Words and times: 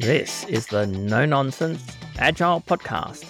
This 0.00 0.44
is 0.46 0.66
the 0.68 0.86
No 0.86 1.26
Nonsense 1.26 1.94
Agile 2.18 2.62
Podcast. 2.62 3.26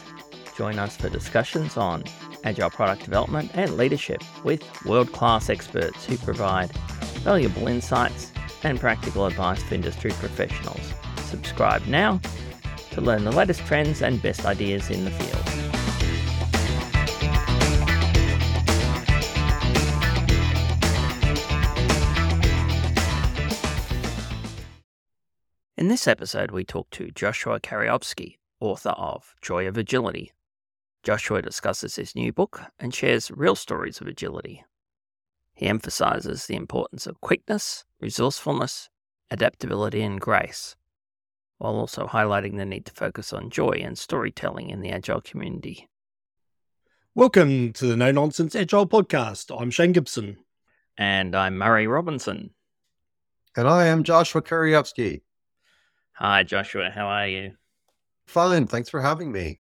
Join 0.57 0.79
us 0.79 0.96
for 0.96 1.08
discussions 1.08 1.77
on 1.77 2.04
agile 2.45 2.71
product 2.71 3.02
development 3.02 3.50
and 3.54 3.76
leadership 3.76 4.23
with 4.44 4.62
world 4.84 5.10
class 5.10 5.50
experts 5.50 6.06
who 6.06 6.17
provide 6.17 6.70
valuable 7.25 7.67
insights 7.67 8.30
and 8.62 8.79
practical 8.79 9.27
advice 9.27 9.61
for 9.64 9.75
industry 9.75 10.12
professionals. 10.12 10.95
Subscribe 11.25 11.85
now 11.89 12.21
to 12.93 13.00
learn 13.00 13.25
the 13.25 13.32
latest 13.32 13.66
trends 13.66 14.00
and 14.00 14.23
best 14.23 14.46
ideas 14.46 14.91
in 14.91 15.05
the 15.05 15.11
field. 15.11 15.70
In 25.81 25.89
this 25.89 26.07
episode, 26.07 26.51
we 26.51 26.62
talk 26.62 26.91
to 26.91 27.11
Joshua 27.11 27.59
Kerievsky, 27.59 28.36
author 28.61 28.91
of 28.91 29.35
Joy 29.41 29.67
of 29.67 29.79
Agility. 29.79 30.31
Joshua 31.03 31.41
discusses 31.41 31.96
his 31.96 32.14
new 32.14 32.34
book 32.34 32.60
and 32.78 32.95
shares 32.95 33.30
real 33.30 33.54
stories 33.54 33.98
of 33.98 34.06
agility. 34.06 34.62
He 35.54 35.68
emphasizes 35.68 36.45
the 36.45 36.54
importance 36.54 37.06
of 37.06 37.23
quickness, 37.23 37.87
resourcefulness, 37.98 38.90
adaptability, 39.30 40.02
and 40.02 40.20
grace, 40.20 40.77
while 41.56 41.77
also 41.77 42.06
highlighting 42.06 42.59
the 42.59 42.66
need 42.66 42.84
to 42.84 42.92
focus 42.92 43.32
on 43.32 43.48
joy 43.48 43.80
and 43.82 43.96
storytelling 43.96 44.68
in 44.68 44.82
the 44.82 44.90
Agile 44.90 45.23
community. 45.23 45.88
Welcome 47.15 47.73
to 47.73 47.87
the 47.87 47.96
No 47.96 48.10
Nonsense 48.10 48.54
Agile 48.54 48.87
Podcast. 48.87 49.51
I'm 49.59 49.70
Shane 49.70 49.92
Gibson. 49.92 50.37
And 50.98 51.34
I'm 51.34 51.56
Murray 51.56 51.87
Robinson. 51.87 52.51
And 53.56 53.66
I 53.66 53.87
am 53.87 54.04
Joshua 54.04 54.42
Kerievsky. 54.42 55.23
Hi, 56.23 56.42
Joshua. 56.42 56.91
How 56.91 57.06
are 57.06 57.27
you? 57.27 57.52
Fine. 58.27 58.66
Thanks 58.66 58.91
for 58.91 59.01
having 59.01 59.32
me. 59.32 59.59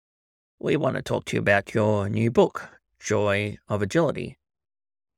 We 0.58 0.78
want 0.78 0.96
to 0.96 1.02
talk 1.02 1.26
to 1.26 1.36
you 1.36 1.40
about 1.40 1.74
your 1.74 2.08
new 2.08 2.30
book, 2.30 2.66
Joy 2.98 3.58
of 3.68 3.82
Agility. 3.82 4.38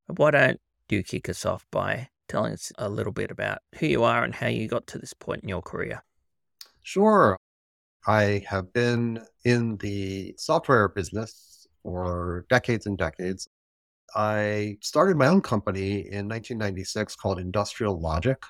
Why 0.09 0.33
don't 0.33 0.61
you 0.89 1.05
kick 1.05 1.29
us 1.29 1.47
off 1.47 1.65
by 1.71 2.09
telling 2.27 2.55
us 2.55 2.73
a 2.77 2.89
little 2.89 3.13
bit 3.13 3.31
about 3.31 3.59
who 3.77 3.87
you 3.87 4.03
are 4.03 4.25
and 4.25 4.35
how 4.35 4.49
you 4.49 4.67
got 4.67 4.89
to 4.89 4.99
this 4.99 5.15
point 5.15 5.45
in 5.45 5.49
your 5.49 5.63
career? 5.63 6.03
Sure. 6.83 7.37
I 8.05 8.43
have 8.49 8.73
been 8.73 9.21
in 9.45 9.77
the 9.77 10.35
software 10.39 10.89
business 10.89 11.69
for 11.85 12.47
decades 12.51 12.87
and 12.87 12.99
decades. 12.99 13.47
I 14.17 14.79
started 14.81 15.17
my 15.17 15.29
own 15.29 15.43
company 15.43 15.99
in 15.99 16.27
1996 16.27 17.15
called 17.15 17.39
Industrial 17.39 17.97
Logic 17.97 18.43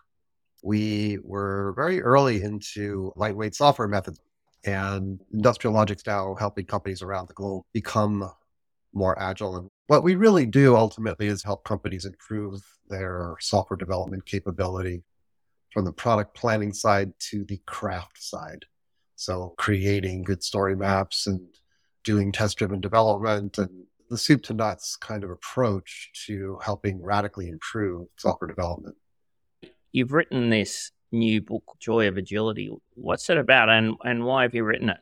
we 0.62 1.18
were 1.22 1.72
very 1.76 2.00
early 2.00 2.42
into 2.42 3.12
lightweight 3.16 3.54
software 3.54 3.88
methods 3.88 4.20
and 4.64 5.20
industrial 5.32 5.74
logic's 5.74 6.06
now 6.06 6.34
helping 6.34 6.66
companies 6.66 7.02
around 7.02 7.28
the 7.28 7.34
globe 7.34 7.64
become 7.72 8.30
more 8.92 9.18
agile. 9.20 9.56
And 9.56 9.68
what 9.86 10.02
we 10.02 10.16
really 10.16 10.46
do 10.46 10.76
ultimately 10.76 11.28
is 11.28 11.42
help 11.42 11.64
companies 11.64 12.04
improve 12.04 12.60
their 12.88 13.36
software 13.40 13.76
development 13.76 14.26
capability 14.26 15.02
from 15.72 15.84
the 15.84 15.92
product 15.92 16.34
planning 16.34 16.72
side 16.72 17.12
to 17.30 17.44
the 17.44 17.60
craft 17.66 18.22
side. 18.22 18.64
So 19.16 19.54
creating 19.58 20.24
good 20.24 20.42
story 20.42 20.76
maps 20.76 21.26
and 21.26 21.46
doing 22.04 22.32
test 22.32 22.56
driven 22.58 22.80
development 22.80 23.58
and 23.58 23.84
the 24.10 24.18
soup 24.18 24.42
to 24.44 24.54
nuts 24.54 24.96
kind 24.96 25.22
of 25.24 25.30
approach 25.30 26.10
to 26.26 26.58
helping 26.62 27.02
radically 27.02 27.48
improve 27.48 28.08
software 28.16 28.48
development. 28.48 28.96
You've 29.92 30.12
written 30.12 30.50
this 30.50 30.90
new 31.12 31.40
book, 31.40 31.64
Joy 31.78 32.08
of 32.08 32.16
Agility. 32.16 32.70
What's 32.94 33.30
it 33.30 33.38
about 33.38 33.68
and, 33.68 33.94
and 34.04 34.24
why 34.24 34.42
have 34.42 34.54
you 34.54 34.64
written 34.64 34.90
it? 34.90 34.98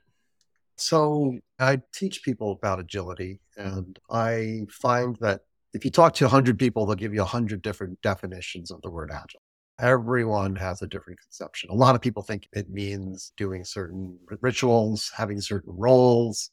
So, 0.77 1.39
I 1.59 1.81
teach 1.95 2.23
people 2.23 2.53
about 2.53 2.81
agility, 2.81 3.41
and 3.57 3.99
I 4.11 4.67
find 4.69 5.17
that 5.21 5.41
if 5.73 5.85
you 5.85 5.91
talk 5.91 6.15
to 6.15 6.25
100 6.25 6.59
people, 6.59 6.85
they'll 6.85 6.95
give 6.95 7.15
you 7.15 7.21
100 7.21 7.63
different 7.63 8.01
definitions 8.03 8.71
of 8.71 8.83
the 8.83 8.91
word 8.91 9.11
agile. 9.11 9.41
Everyone 9.81 10.55
has 10.57 10.83
a 10.83 10.87
different 10.87 11.21
conception. 11.21 11.71
A 11.71 11.75
lot 11.75 11.95
of 11.95 12.03
people 12.03 12.23
think 12.23 12.47
it 12.53 12.71
means 12.71 13.33
doing 13.37 13.65
certain 13.65 14.19
rituals, 14.43 15.11
having 15.17 15.41
certain 15.41 15.73
roles. 15.75 16.51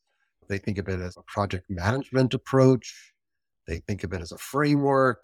They 0.48 0.58
think 0.58 0.78
of 0.78 0.88
it 0.90 1.00
as 1.00 1.18
a 1.18 1.22
project 1.24 1.70
management 1.70 2.34
approach. 2.34 3.14
They 3.68 3.80
think 3.80 4.04
of 4.04 4.14
it 4.14 4.22
as 4.22 4.32
a 4.32 4.38
framework. 4.38 5.24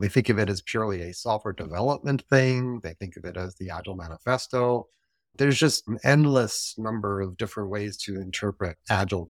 They 0.00 0.08
think 0.08 0.28
of 0.28 0.38
it 0.38 0.48
as 0.48 0.62
purely 0.62 1.02
a 1.02 1.12
software 1.12 1.52
development 1.52 2.22
thing. 2.30 2.80
They 2.80 2.94
think 2.94 3.16
of 3.16 3.24
it 3.24 3.36
as 3.36 3.56
the 3.56 3.70
Agile 3.70 3.96
Manifesto. 3.96 4.88
There's 5.36 5.58
just 5.58 5.88
an 5.88 5.98
endless 6.04 6.74
number 6.78 7.20
of 7.20 7.36
different 7.36 7.70
ways 7.70 7.96
to 7.98 8.20
interpret 8.20 8.76
Agile. 8.88 9.30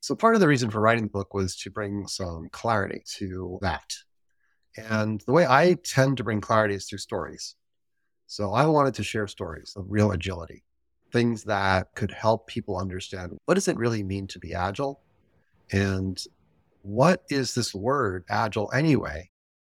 So, 0.00 0.14
part 0.14 0.36
of 0.36 0.40
the 0.40 0.46
reason 0.46 0.70
for 0.70 0.80
writing 0.80 1.04
the 1.04 1.10
book 1.10 1.34
was 1.34 1.56
to 1.56 1.70
bring 1.70 2.06
some 2.06 2.48
clarity 2.52 3.02
to 3.16 3.58
that. 3.60 3.92
And 4.76 5.20
the 5.26 5.32
way 5.32 5.46
I 5.46 5.76
tend 5.84 6.18
to 6.18 6.24
bring 6.24 6.40
clarity 6.40 6.74
is 6.74 6.86
through 6.86 6.98
stories. 6.98 7.56
So, 8.28 8.52
I 8.52 8.66
wanted 8.66 8.94
to 8.94 9.02
share 9.02 9.26
stories 9.26 9.72
of 9.76 9.86
real 9.88 10.12
agility, 10.12 10.62
things 11.12 11.42
that 11.44 11.88
could 11.96 12.12
help 12.12 12.46
people 12.46 12.78
understand 12.78 13.36
what 13.46 13.54
does 13.54 13.66
it 13.66 13.76
really 13.76 14.04
mean 14.04 14.28
to 14.28 14.38
be 14.38 14.54
agile? 14.54 15.02
And 15.72 16.22
what 16.82 17.24
is 17.30 17.54
this 17.54 17.74
word 17.74 18.24
agile 18.28 18.70
anyway? 18.72 19.30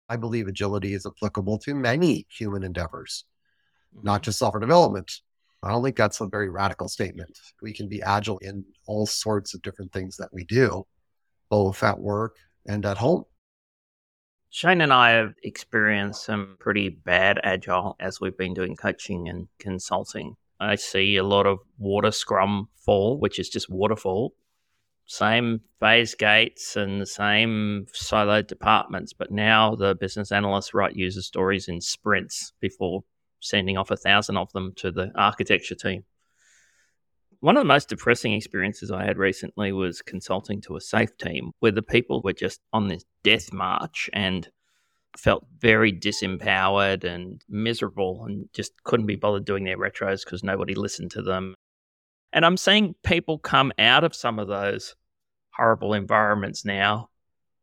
I 0.09 0.17
believe 0.17 0.47
agility 0.47 0.95
is 0.95 1.07
applicable 1.07 1.59
to 1.61 1.75
many 1.75 2.27
human 2.29 2.63
endeavors, 2.63 3.25
not 4.03 4.17
mm-hmm. 4.17 4.25
just 4.25 4.39
software 4.39 4.61
development. 4.61 5.21
I 5.63 5.71
don't 5.71 5.83
think 5.83 5.97
that's 5.97 6.21
a 6.21 6.27
very 6.27 6.49
radical 6.49 6.89
statement. 6.89 7.39
We 7.61 7.73
can 7.73 7.89
be 7.89 8.03
agile 8.03 8.39
in 8.39 8.65
all 8.87 9.07
sorts 9.07 9.55
of 9.55 9.63
different 9.63 9.93
things 9.93 10.17
that 10.19 10.33
we 10.33 10.45
do, 10.45 10.87
both 11.49 11.83
at 11.83 11.99
work 11.99 12.37
and 12.67 12.85
at 12.87 12.99
home. 12.99 13.25
Shane 14.51 14.81
and 14.81 14.93
I 14.93 15.11
have 15.11 15.35
experienced 15.43 16.25
some 16.25 16.57
pretty 16.61 16.89
bad 16.89 17.41
agile 17.43 17.97
as 17.99 18.21
we've 18.21 18.37
been 18.37 18.55
doing 18.55 18.77
coaching 18.77 19.29
and 19.29 19.49
consulting. 19.59 20.37
I 20.61 20.77
see 20.77 21.17
a 21.17 21.25
lot 21.25 21.47
of 21.47 21.59
water 21.79 22.13
scrum 22.13 22.69
fall, 22.77 23.19
which 23.19 23.39
is 23.39 23.49
just 23.49 23.69
waterfall, 23.69 24.35
same 25.07 25.61
phase 25.79 26.15
gates 26.15 26.77
and 26.77 27.01
the 27.01 27.07
same 27.07 27.87
siloed 27.95 28.49
departments, 28.49 29.13
but 29.13 29.31
now 29.31 29.75
the 29.75 29.95
business 29.95 30.33
analysts 30.33 30.75
write 30.75 30.97
user 30.97 31.23
stories 31.23 31.69
in 31.69 31.81
sprints 31.81 32.53
before 32.61 33.03
sending 33.41 33.77
off 33.77 33.91
a 33.91 33.97
thousand 33.97 34.37
of 34.37 34.53
them 34.53 34.73
to 34.77 34.91
the 34.91 35.13
architecture 35.15 35.77
team. 35.77 36.05
One 37.41 37.57
of 37.57 37.61
the 37.61 37.69
most 37.69 37.89
depressing 37.89 38.33
experiences 38.33 38.91
I 38.91 39.05
had 39.05 39.19
recently 39.19 39.71
was 39.71 40.03
consulting 40.03 40.61
to 40.63 40.77
a 40.77 40.81
SAFe 40.81 41.17
team 41.19 41.53
where 41.61 41.73
the 41.73 41.83
people 41.83 42.23
were 42.23 42.33
just 42.33 42.61
on 42.73 42.89
this 42.89 43.05
death 43.23 43.53
march 43.53 44.11
and 44.13 44.49
felt 45.17 45.47
very 45.59 45.93
disempowered 45.93 47.05
and 47.05 47.43
miserable 47.49 48.25
and 48.25 48.49
just 48.53 48.73
couldn't 48.85 49.07
be 49.07 49.17
bothered 49.17 49.45
doing 49.45 49.65
their 49.65 49.79
retros 49.79 50.25
because 50.25 50.43
nobody 50.43 50.75
listened 50.75 51.11
to 51.13 51.23
them. 51.23 51.55
And 52.37 52.45
I'm 52.45 52.59
seeing 52.59 52.95
people 53.03 53.39
come 53.39 53.73
out 53.79 54.05
of 54.05 54.15
some 54.15 54.39
of 54.39 54.47
those 54.47 54.95
horrible 55.57 55.95
environments 55.95 56.67
now, 56.67 57.09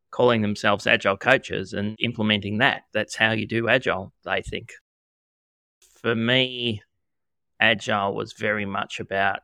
calling 0.09 0.41
themselves 0.41 0.88
agile 0.88 1.16
coaches 1.16 1.73
and 1.73 1.95
implementing 2.00 2.57
that. 2.57 2.81
That's 2.91 3.16
how 3.16 3.34
you 3.34 3.45
do 3.45 3.69
agile, 3.69 4.13
they 4.25 4.41
think. 4.41 4.72
For 6.01 6.16
me, 6.16 6.81
agile 7.59 8.16
was 8.16 8.34
very 8.34 8.66
much 8.66 9.00
about 9.00 9.41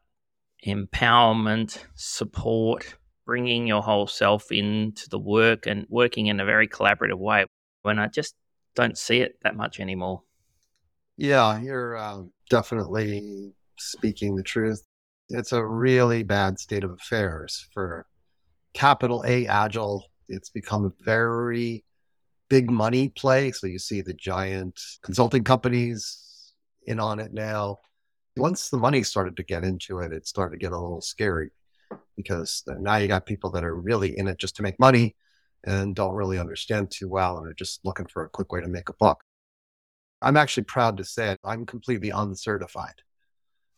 empowerment, 0.66 1.78
support, 1.94 2.96
bringing 3.24 3.68
your 3.68 3.84
whole 3.84 4.08
self 4.08 4.52
into 4.52 5.08
the 5.10 5.20
work 5.20 5.68
and 5.68 5.86
working 5.90 6.26
in 6.26 6.40
a 6.40 6.46
very 6.46 6.68
collaborative 6.68 7.20
way 7.20 7.46
when 7.84 8.00
I 8.00 8.08
just 8.08 8.34
don't 8.74 8.98
see 8.98 9.22
it 9.22 9.38
that 9.44 9.56
much 9.56 9.80
anymore. 9.80 10.24
Yeah, 11.18 11.60
you're 11.60 11.96
uh, 11.96 12.24
definitely 12.50 13.54
speaking 13.78 14.36
the 14.36 14.42
truth 14.42 14.84
it's 15.30 15.52
a 15.52 15.66
really 15.66 16.24
bad 16.24 16.60
state 16.60 16.84
of 16.84 16.92
affairs 16.92 17.68
for 17.74 18.06
capital 18.74 19.24
A 19.28 19.46
Agile. 19.48 20.06
It's 20.28 20.50
become 20.50 20.86
a 20.86 21.04
very 21.04 21.84
big 22.50 22.70
money 22.70 23.10
play. 23.10 23.52
So 23.52 23.68
you 23.68 23.80
see 23.80 24.02
the 24.02 24.14
giant 24.14 24.80
consulting 25.04 25.44
companies 25.44 26.54
in 26.84 27.00
on 27.00 27.20
it 27.20 27.34
now. 27.34 27.78
Once 28.38 28.70
the 28.70 28.78
money 28.78 29.04
started 29.04 29.38
to 29.38 29.44
get 29.44 29.64
into 29.64 30.00
it, 30.00 30.12
it 30.14 30.28
started 30.28 30.56
to 30.56 30.60
get 30.60 30.72
a 30.72 30.80
little 30.80 31.02
scary 31.02 31.52
because 32.16 32.64
now 32.68 32.98
you 32.98 33.08
got 33.08 33.26
people 33.26 33.50
that 33.52 33.64
are 33.64 33.76
really 33.76 34.18
in 34.18 34.28
it 34.28 34.38
just 34.38 34.56
to 34.56 34.64
make 34.64 34.80
money 34.80 35.16
and 35.66 35.96
don't 35.96 36.16
really 36.16 36.40
understand 36.40 36.90
too 36.90 37.10
well 37.10 37.38
and 37.38 37.48
are 37.48 37.54
just 37.54 37.84
looking 37.84 38.06
for 38.08 38.24
a 38.24 38.30
quick 38.30 38.52
way 38.52 38.62
to 38.62 38.68
make 38.68 38.90
a 38.90 38.94
buck. 38.94 39.24
I'm 40.22 40.38
actually 40.38 40.64
proud 40.64 40.98
to 40.98 41.04
say 41.04 41.36
I'm 41.44 41.66
completely 41.66 42.10
uncertified. 42.10 43.02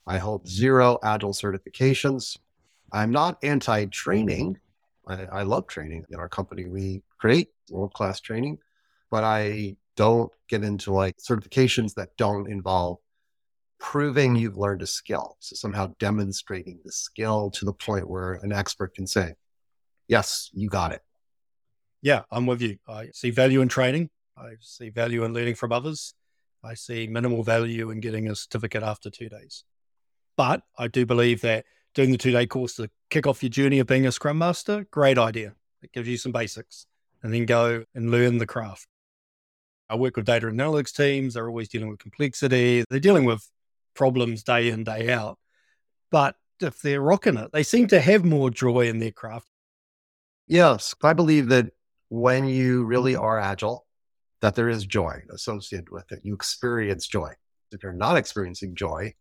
I 0.07 0.18
hold 0.18 0.48
zero 0.48 0.98
Agile 1.03 1.33
certifications. 1.33 2.38
I'm 2.92 3.12
not 3.12 3.38
anti 3.44 3.86
training. 3.86 4.59
I, 5.07 5.25
I, 5.25 5.44
love 5.44 5.68
training. 5.68 6.06
In 6.09 6.19
our 6.19 6.30
company, 6.30 6.65
we 6.65 7.03
create 7.18 7.50
world 7.69 7.94
class 7.94 8.19
training, 8.19 8.59
but 9.09 9.24
I 9.24 9.77
don't 9.95 10.31
get 10.48 10.63
into 10.63 10.92
like 10.92 11.18
certifications 11.18 11.94
that 11.95 12.09
don't 12.18 12.50
involve 12.50 12.98
proving 13.80 14.36
you've 14.36 14.57
learned 14.57 14.81
a 14.83 14.88
skill. 14.88 15.38
So 15.39 15.56
somehow 15.56 15.94
demonstrating 16.00 16.80
the 16.86 16.92
skill 16.92 17.50
to 17.51 17.65
the 17.65 17.74
point 17.74 18.09
where 18.09 18.33
an 18.33 18.54
expert 18.54 18.94
can 18.94 19.07
say, 19.07 19.33
yes, 20.07 20.50
you 20.54 20.69
got 20.69 20.92
it. 20.94 21.01
Yeah, 22.01 22.21
I'm 22.31 22.45
with 22.45 22.62
you. 22.62 22.77
I 22.88 23.09
see 23.13 23.31
value 23.31 23.62
in 23.62 23.68
training. 23.68 24.09
I 24.38 24.51
see 24.59 24.89
value 24.89 25.24
in 25.24 25.33
learning 25.33 25.56
from 25.56 25.71
others. 25.71 26.13
I 26.63 26.75
see 26.75 27.07
minimal 27.07 27.44
value 27.44 27.89
in 27.89 28.00
getting 28.00 28.30
a 28.30 28.36
certificate 28.36 28.83
after 28.83 29.09
two 29.09 29.30
days. 29.30 29.63
But 30.42 30.64
I 30.76 30.88
do 30.88 31.06
believe 31.06 31.42
that 31.42 31.66
doing 31.94 32.12
the 32.12 32.18
two 32.18 32.32
day 32.32 32.48
course 32.48 32.74
to 32.78 32.90
kick 33.12 33.28
off 33.28 33.44
your 33.44 33.52
journey 33.52 33.78
of 33.78 33.86
being 33.86 34.08
a 34.08 34.12
Scrum 34.12 34.40
Master, 34.40 34.88
great 34.90 35.20
idea. 35.20 35.54
It 35.84 35.92
gives 35.92 36.08
you 36.10 36.18
some 36.18 36.32
basics 36.32 36.88
and 37.22 37.32
then 37.32 37.46
go 37.46 37.84
and 37.94 38.10
learn 38.10 38.40
the 38.40 38.48
craft. 38.48 38.88
I 39.88 39.98
work 39.98 40.16
with 40.16 40.26
data 40.26 40.48
analytics 40.48 40.96
teams. 40.96 41.36
They're 41.36 41.48
always 41.48 41.70
dealing 41.70 41.90
with 41.90 42.00
complexity. 42.00 42.84
They're 42.90 43.00
dealing 43.00 43.26
with 43.26 43.48
problems 43.94 44.42
day 44.42 44.70
in, 44.70 44.84
day 44.84 45.14
out. 45.14 45.38
But 46.10 46.38
if 46.60 46.82
they're 46.82 47.02
rocking 47.02 47.38
it, 47.38 47.52
they 47.54 47.62
seem 47.62 47.86
to 47.90 48.02
have 48.02 48.26
more 48.26 48.50
joy 48.50 48.88
in 48.88 48.98
their 48.98 49.12
craft. 49.12 49.48
Yes. 50.48 50.96
I 51.04 51.14
believe 51.14 51.50
that 51.50 51.68
when 52.10 52.48
you 52.48 52.84
really 52.86 53.16
are 53.16 53.40
agile, 53.40 53.86
that 54.40 54.56
there 54.56 54.70
is 54.70 54.88
joy 54.88 55.22
associated 55.30 55.92
with 55.92 56.12
it. 56.12 56.22
You 56.24 56.34
experience 56.34 57.06
joy. 57.06 57.34
If 57.72 57.84
you're 57.84 57.94
not 57.94 58.18
experiencing 58.18 58.74
joy 58.74 59.14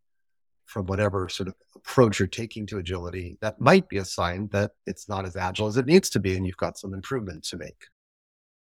from 0.71 0.87
whatever 0.87 1.29
sort 1.29 1.49
of 1.49 1.55
approach 1.75 2.19
you're 2.21 2.29
taking 2.29 2.65
to 2.65 2.79
agility, 2.79 3.37
that 3.41 3.61
might 3.61 3.89
be 3.89 3.99
a 3.99 4.05
sign 4.05 4.49
that 4.53 4.71
it's 4.87 5.09
not 5.09 5.25
as 5.25 5.37
agile 5.37 5.67
as 5.67 5.77
it 5.77 5.87
needs 5.87 6.09
to 6.11 6.21
be 6.21 6.37
and 6.37 6.47
you've 6.47 6.57
got 6.57 6.79
some 6.79 6.95
improvement 6.95 7.43
to 7.45 7.57
make. 7.57 7.87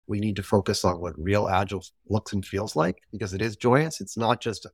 We 0.08 0.22
need 0.22 0.38
to 0.38 0.44
focus 0.44 0.86
on 0.86 1.02
what 1.02 1.20
real 1.20 1.50
agile 1.50 1.84
looks 2.08 2.32
and 2.32 2.46
feels 2.46 2.78
like 2.78 3.00
because 3.12 3.34
it 3.34 3.42
is 3.42 3.58
joyous. 3.58 4.00
It's 4.00 4.18
not 4.18 4.40
just 4.40 4.66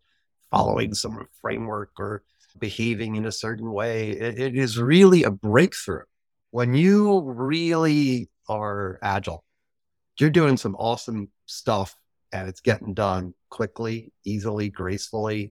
following 0.52 0.94
some 0.94 1.28
framework 1.42 1.92
or 1.98 2.24
behaving 2.60 3.16
in 3.16 3.26
a 3.26 3.32
certain 3.32 3.72
way. 3.72 4.12
it, 4.12 4.40
it 4.40 4.56
is 4.56 4.78
really 4.78 5.24
a 5.24 5.32
breakthrough. 5.32 6.04
When 6.52 6.76
you 6.76 7.22
really 7.22 8.30
are 8.48 9.00
agile, 9.02 9.44
you're 10.20 10.30
doing 10.30 10.58
some 10.58 10.76
awesome 10.76 11.30
stuff 11.48 11.96
and 12.32 12.48
it's 12.48 12.62
getting 12.62 12.94
done 12.94 13.34
quickly, 13.50 14.14
easily, 14.24 14.70
gracefully. 14.70 15.52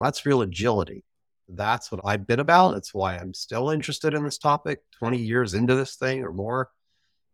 That's 0.00 0.24
real 0.24 0.42
agility. 0.42 1.02
That's 1.48 1.90
what 1.90 2.00
I've 2.04 2.26
been 2.26 2.40
about. 2.40 2.76
It's 2.76 2.92
why 2.92 3.16
I'm 3.16 3.34
still 3.34 3.70
interested 3.70 4.14
in 4.14 4.24
this 4.24 4.38
topic 4.38 4.80
20 4.98 5.18
years 5.18 5.54
into 5.54 5.74
this 5.74 5.96
thing 5.96 6.22
or 6.22 6.32
more. 6.32 6.70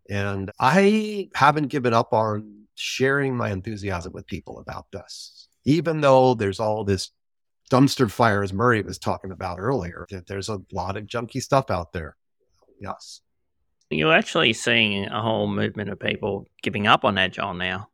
And 0.08 0.50
I 0.60 1.30
haven't 1.34 1.68
given 1.68 1.94
up 1.94 2.12
on 2.12 2.66
sharing 2.74 3.36
my 3.36 3.50
enthusiasm 3.50 4.12
with 4.12 4.26
people 4.26 4.58
about 4.58 4.86
this, 4.92 5.48
even 5.64 6.00
though 6.00 6.34
there's 6.34 6.60
all 6.60 6.84
this 6.84 7.10
dumpster 7.70 8.10
fire, 8.10 8.42
as 8.42 8.52
Murray 8.52 8.82
was 8.82 8.98
talking 8.98 9.30
about 9.30 9.58
earlier. 9.58 10.06
That 10.10 10.26
there's 10.26 10.48
a 10.48 10.60
lot 10.72 10.96
of 10.96 11.06
junky 11.06 11.42
stuff 11.42 11.70
out 11.70 11.92
there. 11.92 12.16
Yes. 12.80 13.20
You're 13.90 14.14
actually 14.14 14.52
seeing 14.52 15.06
a 15.06 15.22
whole 15.22 15.46
movement 15.46 15.90
of 15.90 16.00
people 16.00 16.48
giving 16.62 16.86
up 16.86 17.04
on 17.04 17.18
Agile 17.18 17.54
now. 17.54 17.88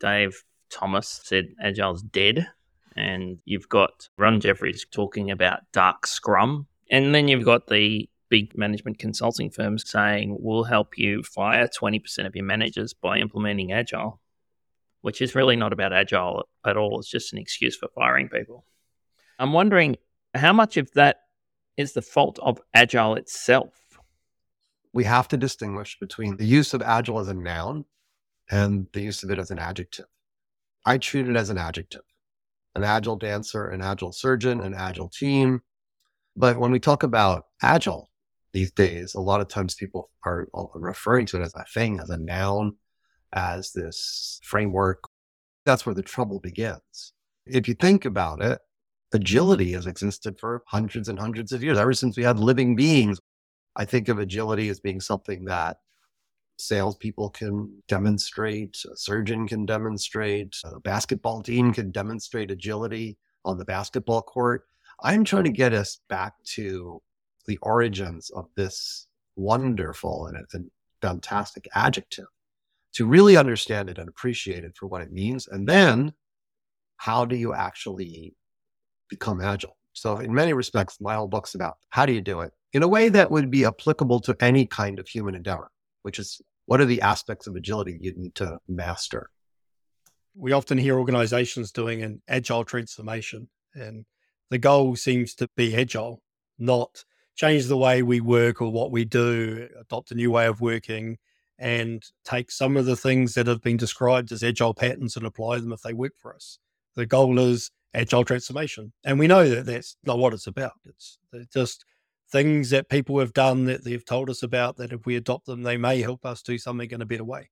Dave 0.00 0.42
Thomas 0.70 1.20
said 1.24 1.48
Agile's 1.62 2.02
dead. 2.02 2.48
And 2.96 3.38
you've 3.44 3.68
got 3.68 4.08
Ron 4.18 4.40
Jeffries 4.40 4.86
talking 4.90 5.30
about 5.30 5.60
dark 5.72 6.06
scrum. 6.06 6.66
And 6.90 7.14
then 7.14 7.28
you've 7.28 7.44
got 7.44 7.68
the 7.68 8.08
big 8.28 8.56
management 8.56 8.98
consulting 8.98 9.50
firms 9.50 9.88
saying, 9.88 10.36
we'll 10.40 10.64
help 10.64 10.96
you 10.96 11.22
fire 11.22 11.68
20% 11.68 12.26
of 12.26 12.34
your 12.34 12.44
managers 12.44 12.94
by 12.94 13.18
implementing 13.18 13.72
Agile, 13.72 14.20
which 15.02 15.20
is 15.20 15.34
really 15.34 15.56
not 15.56 15.72
about 15.72 15.92
Agile 15.92 16.48
at 16.64 16.76
all. 16.76 16.98
It's 16.98 17.10
just 17.10 17.32
an 17.32 17.38
excuse 17.38 17.76
for 17.76 17.88
firing 17.94 18.28
people. 18.28 18.64
I'm 19.38 19.52
wondering 19.52 19.96
how 20.34 20.52
much 20.52 20.76
of 20.76 20.92
that 20.92 21.22
is 21.76 21.92
the 21.92 22.02
fault 22.02 22.38
of 22.40 22.60
Agile 22.74 23.14
itself? 23.14 23.72
We 24.92 25.04
have 25.04 25.28
to 25.28 25.36
distinguish 25.36 25.98
between 25.98 26.36
the 26.36 26.46
use 26.46 26.74
of 26.74 26.82
Agile 26.82 27.20
as 27.20 27.28
a 27.28 27.34
noun 27.34 27.84
and 28.50 28.86
the 28.92 29.00
use 29.00 29.22
of 29.22 29.30
it 29.30 29.38
as 29.38 29.50
an 29.50 29.58
adjective. 29.58 30.06
I 30.84 30.98
treat 30.98 31.28
it 31.28 31.36
as 31.36 31.50
an 31.50 31.58
adjective 31.58 32.02
an 32.74 32.84
agile 32.84 33.16
dancer, 33.16 33.68
an 33.68 33.82
agile 33.82 34.12
surgeon, 34.12 34.60
an 34.60 34.74
agile 34.74 35.08
team. 35.08 35.60
But 36.36 36.58
when 36.58 36.70
we 36.70 36.80
talk 36.80 37.02
about 37.02 37.46
agile 37.62 38.10
these 38.52 38.72
days, 38.72 39.14
a 39.14 39.20
lot 39.20 39.40
of 39.40 39.48
times 39.48 39.74
people 39.74 40.10
are 40.24 40.48
uh, 40.54 40.64
referring 40.74 41.26
to 41.26 41.40
it 41.40 41.44
as 41.44 41.54
a 41.54 41.64
thing, 41.72 42.00
as 42.00 42.10
a 42.10 42.16
noun, 42.16 42.76
as 43.32 43.72
this 43.72 44.40
framework. 44.42 45.04
That's 45.66 45.84
where 45.84 45.94
the 45.94 46.02
trouble 46.02 46.40
begins. 46.40 47.12
If 47.46 47.68
you 47.68 47.74
think 47.74 48.04
about 48.04 48.42
it, 48.42 48.60
agility 49.12 49.72
has 49.72 49.86
existed 49.86 50.38
for 50.38 50.62
hundreds 50.66 51.08
and 51.08 51.18
hundreds 51.18 51.52
of 51.52 51.62
years, 51.62 51.78
ever 51.78 51.92
since 51.92 52.16
we 52.16 52.22
had 52.22 52.38
living 52.38 52.76
beings. 52.76 53.18
I 53.76 53.84
think 53.84 54.08
of 54.08 54.18
agility 54.18 54.68
as 54.68 54.80
being 54.80 55.00
something 55.00 55.44
that 55.44 55.78
salespeople 56.60 57.30
can 57.30 57.82
demonstrate, 57.88 58.82
a 58.90 58.96
surgeon 58.96 59.48
can 59.48 59.66
demonstrate, 59.66 60.56
a 60.64 60.80
basketball 60.80 61.42
team 61.42 61.72
can 61.72 61.90
demonstrate 61.90 62.50
agility 62.50 63.18
on 63.44 63.58
the 63.58 63.64
basketball 63.64 64.22
court. 64.22 64.64
I'm 65.02 65.24
trying 65.24 65.44
to 65.44 65.50
get 65.50 65.72
us 65.72 66.00
back 66.08 66.34
to 66.54 67.00
the 67.46 67.58
origins 67.62 68.30
of 68.30 68.46
this 68.56 69.06
wonderful 69.36 70.26
and, 70.26 70.44
and 70.52 70.70
fantastic 71.00 71.66
adjective 71.74 72.26
to 72.92 73.06
really 73.06 73.36
understand 73.36 73.88
it 73.88 73.98
and 73.98 74.08
appreciate 74.08 74.64
it 74.64 74.76
for 74.76 74.86
what 74.86 75.02
it 75.02 75.12
means. 75.12 75.48
And 75.48 75.68
then 75.68 76.12
how 76.96 77.24
do 77.24 77.36
you 77.36 77.54
actually 77.54 78.34
become 79.08 79.40
agile? 79.40 79.76
So, 79.92 80.18
in 80.18 80.32
many 80.32 80.52
respects, 80.52 81.00
my 81.00 81.14
whole 81.14 81.28
book's 81.28 81.54
about 81.54 81.76
how 81.88 82.06
do 82.06 82.12
you 82.12 82.20
do 82.20 82.40
it 82.40 82.52
in 82.72 82.82
a 82.82 82.88
way 82.88 83.08
that 83.08 83.30
would 83.30 83.50
be 83.50 83.64
applicable 83.64 84.20
to 84.20 84.36
any 84.40 84.66
kind 84.66 84.98
of 84.98 85.08
human 85.08 85.34
endeavor, 85.34 85.70
which 86.02 86.18
is 86.18 86.40
what 86.70 86.80
are 86.80 86.84
the 86.84 87.02
aspects 87.02 87.48
of 87.48 87.56
agility 87.56 87.98
you 88.00 88.14
need 88.16 88.32
to 88.36 88.56
master? 88.68 89.28
We 90.36 90.52
often 90.52 90.78
hear 90.78 91.00
organizations 91.00 91.72
doing 91.72 92.00
an 92.00 92.22
agile 92.28 92.64
transformation, 92.64 93.48
and 93.74 94.04
the 94.50 94.58
goal 94.58 94.94
seems 94.94 95.34
to 95.34 95.48
be 95.56 95.74
agile, 95.74 96.22
not 96.60 97.04
change 97.34 97.66
the 97.66 97.76
way 97.76 98.04
we 98.04 98.20
work 98.20 98.62
or 98.62 98.70
what 98.70 98.92
we 98.92 99.04
do, 99.04 99.68
adopt 99.80 100.12
a 100.12 100.14
new 100.14 100.30
way 100.30 100.46
of 100.46 100.60
working, 100.60 101.18
and 101.58 102.04
take 102.24 102.52
some 102.52 102.76
of 102.76 102.86
the 102.86 102.94
things 102.94 103.34
that 103.34 103.48
have 103.48 103.62
been 103.62 103.76
described 103.76 104.30
as 104.30 104.44
agile 104.44 104.72
patterns 104.72 105.16
and 105.16 105.26
apply 105.26 105.58
them 105.58 105.72
if 105.72 105.82
they 105.82 105.92
work 105.92 106.12
for 106.18 106.32
us. 106.36 106.60
The 106.94 107.04
goal 107.04 107.36
is 107.40 107.72
agile 107.94 108.24
transformation. 108.24 108.92
And 109.02 109.18
we 109.18 109.26
know 109.26 109.48
that 109.48 109.66
that's 109.66 109.96
not 110.04 110.18
what 110.18 110.34
it's 110.34 110.46
about. 110.46 110.74
It's, 110.84 111.18
it's 111.32 111.52
just 111.52 111.84
things 112.30 112.70
that 112.70 112.88
people 112.88 113.18
have 113.18 113.32
done 113.32 113.64
that 113.64 113.84
they've 113.84 114.04
told 114.04 114.30
us 114.30 114.42
about 114.42 114.76
that 114.76 114.92
if 114.92 115.04
we 115.06 115.16
adopt 115.16 115.46
them, 115.46 115.62
they 115.62 115.76
may 115.76 116.00
help 116.00 116.24
us 116.24 116.42
do 116.42 116.58
something 116.58 116.90
in 116.90 117.02
a 117.02 117.06
better 117.06 117.24
way. 117.24 117.50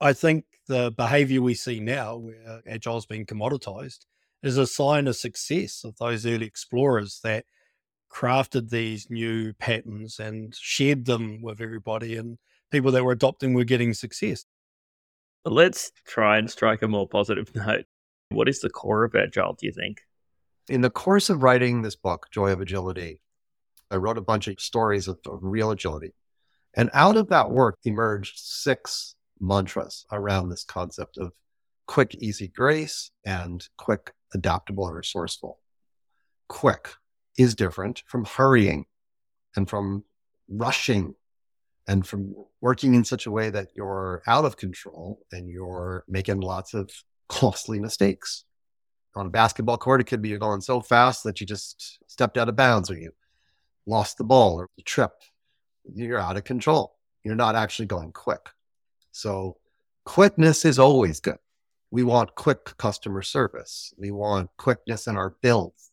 I 0.00 0.12
think 0.12 0.44
the 0.66 0.90
behavior 0.90 1.42
we 1.42 1.54
see 1.54 1.80
now, 1.80 2.16
where 2.16 2.62
agile 2.66 2.96
is 2.96 3.06
being 3.06 3.26
commoditized, 3.26 4.06
is 4.42 4.58
a 4.58 4.66
sign 4.66 5.06
of 5.06 5.16
success 5.16 5.84
of 5.84 5.96
those 5.96 6.26
early 6.26 6.46
explorers 6.46 7.20
that 7.22 7.44
crafted 8.10 8.70
these 8.70 9.08
new 9.10 9.52
patterns 9.54 10.18
and 10.18 10.54
shared 10.54 11.04
them 11.04 11.42
with 11.42 11.60
everybody, 11.60 12.16
and 12.16 12.38
people 12.70 12.92
that 12.92 13.04
were 13.04 13.12
adopting 13.12 13.54
were 13.54 13.64
getting 13.64 13.94
success. 13.94 14.44
Let's 15.44 15.92
try 16.06 16.38
and 16.38 16.50
strike 16.50 16.82
a 16.82 16.88
more 16.88 17.08
positive 17.08 17.50
note. 17.54 17.84
What 18.30 18.48
is 18.48 18.60
the 18.60 18.70
core 18.70 19.04
of 19.04 19.14
agile, 19.14 19.54
do 19.54 19.66
you 19.66 19.72
think? 19.72 20.02
In 20.68 20.80
the 20.80 20.90
course 20.90 21.28
of 21.28 21.42
writing 21.42 21.82
this 21.82 21.96
book, 21.96 22.28
Joy 22.30 22.50
of 22.50 22.60
Agility, 22.60 23.20
I 23.94 23.98
wrote 23.98 24.18
a 24.18 24.22
bunch 24.22 24.48
of 24.48 24.60
stories 24.60 25.06
of, 25.06 25.18
of 25.24 25.38
real 25.40 25.70
agility. 25.70 26.14
And 26.76 26.90
out 26.92 27.16
of 27.16 27.28
that 27.28 27.52
work 27.52 27.78
emerged 27.84 28.34
six 28.36 29.14
mantras 29.40 30.04
around 30.10 30.48
this 30.48 30.64
concept 30.64 31.16
of 31.16 31.32
quick, 31.86 32.16
easy 32.16 32.48
grace 32.48 33.12
and 33.24 33.66
quick, 33.76 34.12
adaptable, 34.34 34.88
and 34.88 34.96
resourceful. 34.96 35.60
Quick 36.48 36.90
is 37.38 37.54
different 37.54 38.02
from 38.06 38.24
hurrying 38.24 38.86
and 39.54 39.70
from 39.70 40.02
rushing 40.48 41.14
and 41.86 42.04
from 42.04 42.34
working 42.60 42.94
in 42.94 43.04
such 43.04 43.26
a 43.26 43.30
way 43.30 43.50
that 43.50 43.68
you're 43.76 44.22
out 44.26 44.44
of 44.44 44.56
control 44.56 45.20
and 45.30 45.48
you're 45.48 46.04
making 46.08 46.40
lots 46.40 46.74
of 46.74 46.90
costly 47.28 47.78
mistakes. 47.78 48.44
On 49.14 49.26
a 49.26 49.30
basketball 49.30 49.78
court, 49.78 50.00
it 50.00 50.04
could 50.04 50.20
be 50.20 50.30
you're 50.30 50.38
going 50.40 50.60
so 50.60 50.80
fast 50.80 51.22
that 51.22 51.40
you 51.40 51.46
just 51.46 52.00
stepped 52.08 52.36
out 52.36 52.48
of 52.48 52.56
bounds 52.56 52.90
or 52.90 52.98
you 52.98 53.12
lost 53.86 54.18
the 54.18 54.24
ball 54.24 54.60
or 54.60 54.68
tripped, 54.84 55.30
you're 55.94 56.18
out 56.18 56.36
of 56.36 56.44
control. 56.44 56.96
You're 57.22 57.34
not 57.34 57.54
actually 57.54 57.86
going 57.86 58.12
quick. 58.12 58.48
So 59.12 59.56
quickness 60.04 60.64
is 60.64 60.78
always 60.78 61.20
good. 61.20 61.38
We 61.90 62.02
want 62.02 62.34
quick 62.34 62.76
customer 62.76 63.22
service. 63.22 63.94
We 63.96 64.10
want 64.10 64.50
quickness 64.56 65.06
in 65.06 65.16
our 65.16 65.36
builds. 65.42 65.90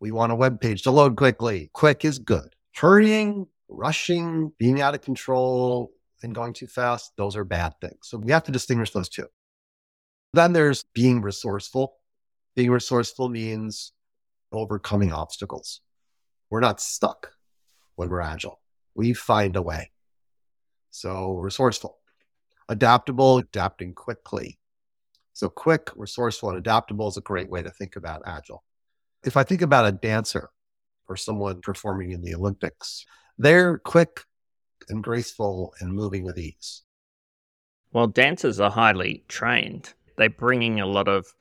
We 0.00 0.10
want 0.10 0.32
a 0.32 0.36
web 0.36 0.60
page 0.60 0.82
to 0.82 0.90
load 0.90 1.16
quickly. 1.16 1.70
Quick 1.72 2.04
is 2.04 2.18
good. 2.18 2.54
Hurrying, 2.74 3.46
rushing, 3.68 4.52
being 4.58 4.80
out 4.80 4.94
of 4.94 5.02
control, 5.02 5.92
and 6.24 6.34
going 6.34 6.54
too 6.54 6.66
fast, 6.66 7.12
those 7.16 7.36
are 7.36 7.44
bad 7.44 7.74
things. 7.80 7.98
So 8.02 8.18
we 8.18 8.32
have 8.32 8.44
to 8.44 8.52
distinguish 8.52 8.90
those 8.90 9.08
two. 9.08 9.26
Then 10.32 10.52
there's 10.52 10.84
being 10.94 11.20
resourceful. 11.20 11.94
Being 12.56 12.70
resourceful 12.70 13.28
means 13.28 13.92
overcoming 14.50 15.12
obstacles. 15.12 15.80
We're 16.54 16.60
not 16.60 16.80
stuck 16.80 17.32
when 17.96 18.10
we're 18.10 18.20
agile. 18.20 18.60
We 18.94 19.12
find 19.12 19.56
a 19.56 19.60
way. 19.60 19.90
So 20.92 21.34
resourceful, 21.38 21.98
adaptable, 22.68 23.38
adapting 23.38 23.92
quickly. 23.92 24.60
So 25.32 25.48
quick, 25.48 25.90
resourceful, 25.96 26.50
and 26.50 26.58
adaptable 26.58 27.08
is 27.08 27.16
a 27.16 27.22
great 27.22 27.50
way 27.50 27.62
to 27.62 27.70
think 27.70 27.96
about 27.96 28.22
agile. 28.24 28.62
If 29.24 29.36
I 29.36 29.42
think 29.42 29.62
about 29.62 29.86
a 29.86 29.90
dancer 29.90 30.50
or 31.08 31.16
someone 31.16 31.60
performing 31.60 32.12
in 32.12 32.22
the 32.22 32.36
Olympics, 32.36 33.04
they're 33.36 33.78
quick 33.78 34.20
and 34.88 35.02
graceful 35.02 35.74
and 35.80 35.92
moving 35.92 36.22
with 36.22 36.38
ease. 36.38 36.82
Well, 37.92 38.06
dancers 38.06 38.60
are 38.60 38.70
highly 38.70 39.24
trained. 39.26 39.94
They're 40.16 40.30
bringing 40.30 40.78
a 40.78 40.86
lot 40.86 41.08
of 41.08 41.34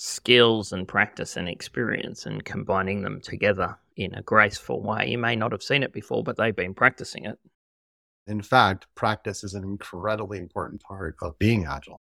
skills 0.00 0.72
and 0.72 0.86
practice 0.86 1.36
and 1.36 1.48
experience 1.48 2.24
and 2.24 2.44
combining 2.44 3.02
them 3.02 3.20
together 3.20 3.76
in 3.96 4.14
a 4.14 4.22
graceful 4.22 4.80
way. 4.80 5.08
You 5.08 5.18
may 5.18 5.34
not 5.34 5.50
have 5.50 5.62
seen 5.62 5.82
it 5.82 5.92
before, 5.92 6.22
but 6.22 6.36
they've 6.36 6.54
been 6.54 6.72
practicing 6.72 7.24
it. 7.24 7.36
In 8.28 8.40
fact, 8.40 8.86
practice 8.94 9.42
is 9.42 9.54
an 9.54 9.64
incredibly 9.64 10.38
important 10.38 10.80
part 10.82 11.16
of 11.20 11.36
being 11.40 11.66
agile. 11.66 12.00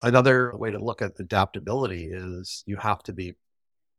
Another 0.00 0.56
way 0.56 0.70
to 0.70 0.78
look 0.78 1.02
at 1.02 1.18
adaptability 1.18 2.04
is 2.04 2.62
you 2.66 2.76
have 2.76 3.02
to 3.02 3.12
be 3.12 3.34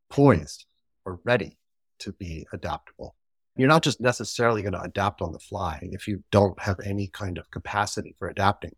poised 0.10 0.66
or 1.04 1.20
ready 1.26 1.58
to 2.00 2.14
be 2.14 2.48
adaptable. 2.54 3.16
You're 3.58 3.68
not 3.68 3.84
just 3.84 4.00
necessarily 4.00 4.62
going 4.62 4.74
to 4.76 4.82
adapt 4.82 5.22
on 5.22 5.34
the 5.34 5.40
fly 5.40 5.90
if 5.92 6.08
you 6.08 6.24
don't 6.32 6.62
have 6.62 6.80
any 6.80 7.08
kind 7.08 7.38
of 7.38 7.52
capacity 7.52 8.16
for 8.18 8.30
adapting. 8.30 8.78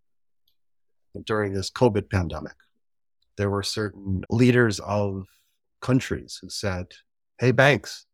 During 1.26 1.54
this 1.54 1.70
COVID 1.70 2.10
pandemic, 2.10 2.56
there 3.38 3.50
were 3.50 3.64
certain 3.64 4.24
leaders 4.30 4.80
of 4.80 5.26
countries 5.82 6.40
who 6.42 6.50
said, 6.50 6.88
Hey, 7.40 7.52
banks, 7.52 8.06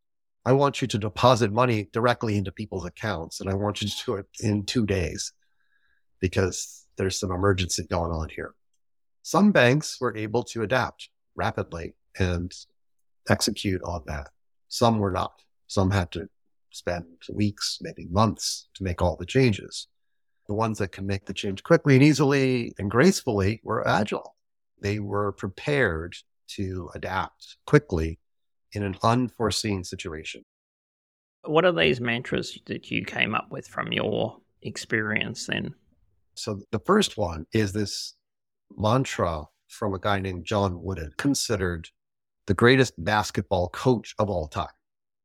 I 0.46 0.54
want 0.54 0.82
you 0.82 0.88
to 0.88 0.98
deposit 0.98 1.52
money 1.52 1.90
directly 1.94 2.38
into 2.38 2.52
people's 2.52 2.86
accounts 2.86 3.40
and 3.40 3.50
I 3.50 3.54
want 3.54 3.82
you 3.82 3.88
to 3.88 4.06
do 4.06 4.16
it 4.16 4.26
in 4.40 4.66
two 4.66 4.86
days 4.86 5.34
because 6.20 6.86
there's 6.98 7.20
some 7.20 7.32
emergency 7.32 7.86
going 7.90 8.12
on 8.12 8.30
here. 8.30 8.54
Some 9.22 9.52
banks 9.52 10.00
were 10.02 10.16
able 10.18 10.44
to 10.46 10.64
adapt 10.64 11.10
rapidly 11.36 11.94
and 12.18 12.52
execute 13.30 13.82
on 13.84 14.02
that. 14.08 14.30
Some 14.68 14.98
were 14.98 15.12
not. 15.12 15.42
Some 15.68 15.92
had 15.92 16.12
to 16.12 16.28
spend 16.72 17.06
weeks, 17.32 17.78
maybe 17.82 18.08
months 18.10 18.68
to 18.76 18.84
make 18.84 19.02
all 19.02 19.16
the 19.16 19.26
changes. 19.26 19.88
The 20.48 20.56
ones 20.56 20.80
that 20.80 20.92
can 20.92 21.06
make 21.06 21.26
the 21.26 21.34
change 21.34 21.64
quickly 21.64 21.96
and 21.96 22.04
easily 22.04 22.74
and 22.80 22.90
gracefully 22.90 23.62
were 23.64 23.88
agile. 23.88 24.36
They 24.82 25.00
were 25.00 25.32
prepared 25.32 26.16
to 26.50 26.90
adapt 26.96 27.58
quickly 27.66 28.20
in 28.74 28.84
an 28.84 28.98
unforeseen 29.04 29.84
situation. 29.84 30.44
What 31.44 31.66
are 31.66 31.72
these 31.72 32.02
mantras 32.02 32.60
that 32.66 32.92
you 32.92 33.06
came 33.06 33.34
up 33.34 33.52
with 33.52 33.68
from 33.68 33.92
your 33.92 34.38
experience 34.62 35.48
then? 35.48 35.74
So 36.36 36.62
the 36.72 36.80
first 36.80 37.18
one 37.18 37.46
is 37.54 37.74
this 37.74 38.16
mantra 38.78 39.46
from 39.68 39.94
a 39.94 40.00
guy 40.00 40.20
named 40.20 40.46
John 40.46 40.84
Wooden, 40.84 41.14
considered 41.18 41.90
the 42.48 42.54
greatest 42.54 42.94
basketball 42.98 43.70
coach 43.70 44.14
of 44.20 44.30
all 44.30 44.48
time. 44.48 44.68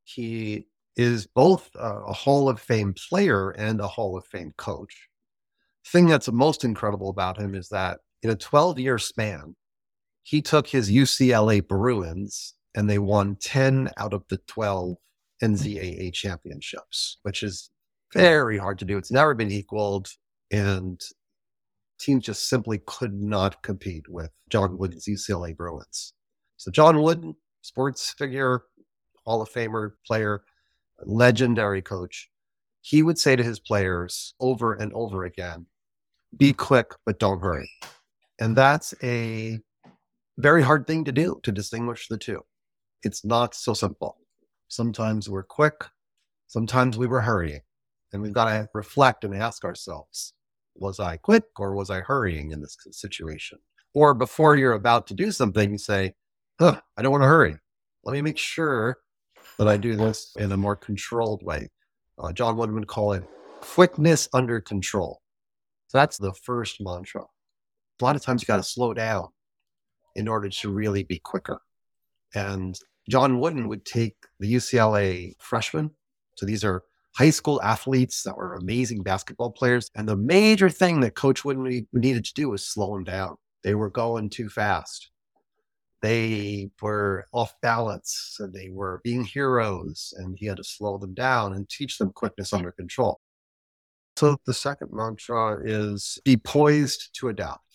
He 0.03 0.67
is 0.95 1.27
both 1.27 1.69
a 1.75 2.13
Hall 2.13 2.49
of 2.49 2.59
Fame 2.59 2.93
player 2.93 3.51
and 3.51 3.79
a 3.79 3.87
Hall 3.87 4.17
of 4.17 4.25
Fame 4.25 4.53
coach. 4.57 5.09
Thing 5.85 6.07
that's 6.07 6.31
most 6.31 6.63
incredible 6.63 7.09
about 7.09 7.37
him 7.37 7.55
is 7.55 7.69
that 7.69 7.99
in 8.23 8.29
a 8.29 8.35
12 8.35 8.79
year 8.79 8.97
span, 8.97 9.55
he 10.23 10.41
took 10.41 10.67
his 10.67 10.91
UCLA 10.91 11.65
Bruins 11.65 12.53
and 12.75 12.89
they 12.89 12.99
won 12.99 13.37
10 13.39 13.89
out 13.97 14.13
of 14.13 14.23
the 14.29 14.37
12 14.47 14.95
NCAA 15.43 16.13
championships, 16.13 17.19
which 17.23 17.43
is 17.43 17.69
very 18.13 18.57
hard 18.57 18.79
to 18.79 18.85
do. 18.85 18.97
It's 18.97 19.11
never 19.11 19.33
been 19.33 19.51
equaled. 19.51 20.09
And 20.51 21.01
teams 21.99 22.25
just 22.25 22.49
simply 22.49 22.79
could 22.85 23.13
not 23.13 23.61
compete 23.63 24.07
with 24.09 24.31
John 24.49 24.77
Wooden's 24.77 25.05
UCLA 25.05 25.55
Bruins. 25.55 26.13
So, 26.57 26.71
John 26.71 27.01
Wooden, 27.01 27.35
sports 27.61 28.13
figure, 28.17 28.63
Hall 29.25 29.41
of 29.41 29.49
Famer 29.49 29.91
player, 30.05 30.43
legendary 31.05 31.81
coach, 31.81 32.29
he 32.81 33.03
would 33.03 33.19
say 33.19 33.35
to 33.35 33.43
his 33.43 33.59
players 33.59 34.33
over 34.39 34.73
and 34.73 34.91
over 34.93 35.25
again 35.25 35.67
be 36.35 36.53
quick, 36.53 36.91
but 37.05 37.19
don't 37.19 37.39
hurry. 37.39 37.69
And 38.39 38.55
that's 38.55 38.93
a 39.03 39.59
very 40.37 40.61
hard 40.61 40.85
thing 40.85 41.03
to 41.05 41.11
do 41.11 41.39
to 41.43 41.51
distinguish 41.51 42.07
the 42.07 42.17
two. 42.17 42.43
It's 43.03 43.25
not 43.25 43.55
so 43.55 43.73
simple. 43.73 44.17
Sometimes 44.67 45.29
we're 45.29 45.43
quick, 45.43 45.85
sometimes 46.47 46.97
we 46.97 47.07
were 47.07 47.21
hurrying. 47.21 47.61
And 48.13 48.21
we've 48.21 48.33
got 48.33 48.45
to 48.45 48.69
reflect 48.73 49.23
and 49.23 49.35
ask 49.35 49.65
ourselves 49.65 50.33
was 50.75 50.99
I 50.99 51.17
quick 51.17 51.43
or 51.57 51.73
was 51.73 51.89
I 51.89 52.01
hurrying 52.01 52.51
in 52.51 52.61
this 52.61 52.77
situation? 52.91 53.59
Or 53.93 54.13
before 54.13 54.55
you're 54.55 54.73
about 54.73 55.07
to 55.07 55.13
do 55.13 55.31
something, 55.31 55.71
you 55.71 55.77
say, 55.77 56.13
huh, 56.59 56.79
I 56.95 57.01
don't 57.01 57.11
want 57.11 57.23
to 57.23 57.27
hurry. 57.27 57.57
Let 58.03 58.13
me 58.13 58.21
make 58.21 58.37
sure 58.37 58.97
that 59.57 59.67
I 59.67 59.77
do 59.77 59.95
this 59.95 60.33
in 60.37 60.51
a 60.51 60.57
more 60.57 60.75
controlled 60.75 61.43
way. 61.43 61.69
Uh, 62.19 62.31
John 62.31 62.57
Wooden 62.57 62.75
would 62.75 62.87
call 62.87 63.13
it 63.13 63.23
quickness 63.61 64.29
under 64.33 64.61
control. 64.61 65.21
So 65.87 65.97
that's 65.97 66.17
the 66.17 66.33
first 66.33 66.79
mantra. 66.79 67.23
A 67.99 68.05
lot 68.05 68.15
of 68.15 68.21
times 68.21 68.41
you 68.41 68.45
got 68.45 68.57
to 68.57 68.63
slow 68.63 68.93
down 68.93 69.29
in 70.15 70.27
order 70.27 70.49
to 70.49 70.71
really 70.71 71.03
be 71.03 71.19
quicker. 71.19 71.61
And 72.35 72.77
John 73.09 73.39
Wooden 73.39 73.67
would 73.67 73.85
take 73.85 74.15
the 74.39 74.53
UCLA 74.53 75.33
freshmen. 75.39 75.91
So 76.35 76.45
these 76.45 76.63
are 76.63 76.83
high 77.15 77.29
school 77.31 77.61
athletes 77.63 78.23
that 78.23 78.37
were 78.37 78.55
amazing 78.55 79.01
basketball 79.01 79.51
players. 79.51 79.89
And 79.95 80.07
the 80.07 80.15
major 80.15 80.69
thing 80.69 80.99
that 81.01 81.15
Coach 81.15 81.43
Wooden 81.43 81.87
needed 81.93 82.25
to 82.25 82.33
do 82.33 82.49
was 82.49 82.63
slow 82.63 82.93
them 82.93 83.03
down. 83.03 83.37
They 83.63 83.73
were 83.73 83.89
going 83.89 84.29
too 84.29 84.49
fast. 84.49 85.09
They 86.03 86.69
were 86.79 87.25
off 87.31 87.55
balance 87.61 88.37
and 88.39 88.53
they 88.53 88.69
were 88.69 89.01
being 89.03 89.23
heroes, 89.23 90.13
and 90.17 90.37
he 90.37 90.45
had 90.45 90.57
to 90.57 90.63
slow 90.63 90.99
them 90.99 91.15
down 91.15 91.53
and 91.53 91.67
teach 91.67 91.97
them 91.97 92.11
quickness 92.13 92.53
under 92.53 92.71
control. 92.71 93.19
So 94.15 94.37
the 94.45 94.53
second 94.53 94.89
mantra 94.91 95.59
is 95.65 96.19
be 96.23 96.37
poised 96.37 97.09
to 97.19 97.29
adapt. 97.29 97.66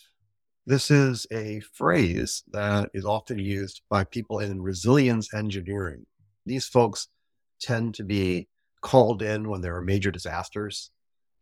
This 0.64 0.92
is 0.92 1.26
a 1.32 1.60
phrase 1.74 2.44
that 2.52 2.90
is 2.94 3.04
often 3.04 3.36
used 3.40 3.82
by 3.90 4.04
people 4.04 4.38
in 4.38 4.62
resilience 4.62 5.34
engineering. 5.34 6.06
These 6.46 6.66
folks 6.66 7.08
tend 7.60 7.96
to 7.96 8.04
be 8.04 8.46
called 8.80 9.22
in 9.22 9.48
when 9.48 9.60
there 9.60 9.74
are 9.74 9.82
major 9.82 10.12
disasters 10.12 10.92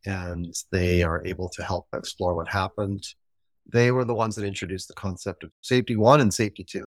and 0.07 0.55
they 0.73 1.03
are 1.03 1.23
able 1.27 1.51
to 1.51 1.63
help 1.63 1.87
explore 1.93 2.35
what 2.35 2.49
happened. 2.49 3.05
They 3.71 3.91
were 3.91 4.07
the 4.07 4.15
ones 4.15 4.37
that 4.37 4.47
introduced 4.47 4.89
the 4.89 4.95
concept 4.95 5.45
of 5.45 5.51
safety 5.61 5.97
one 5.97 6.23
and 6.23 6.33
safety 6.33 6.65
two. 6.65 6.85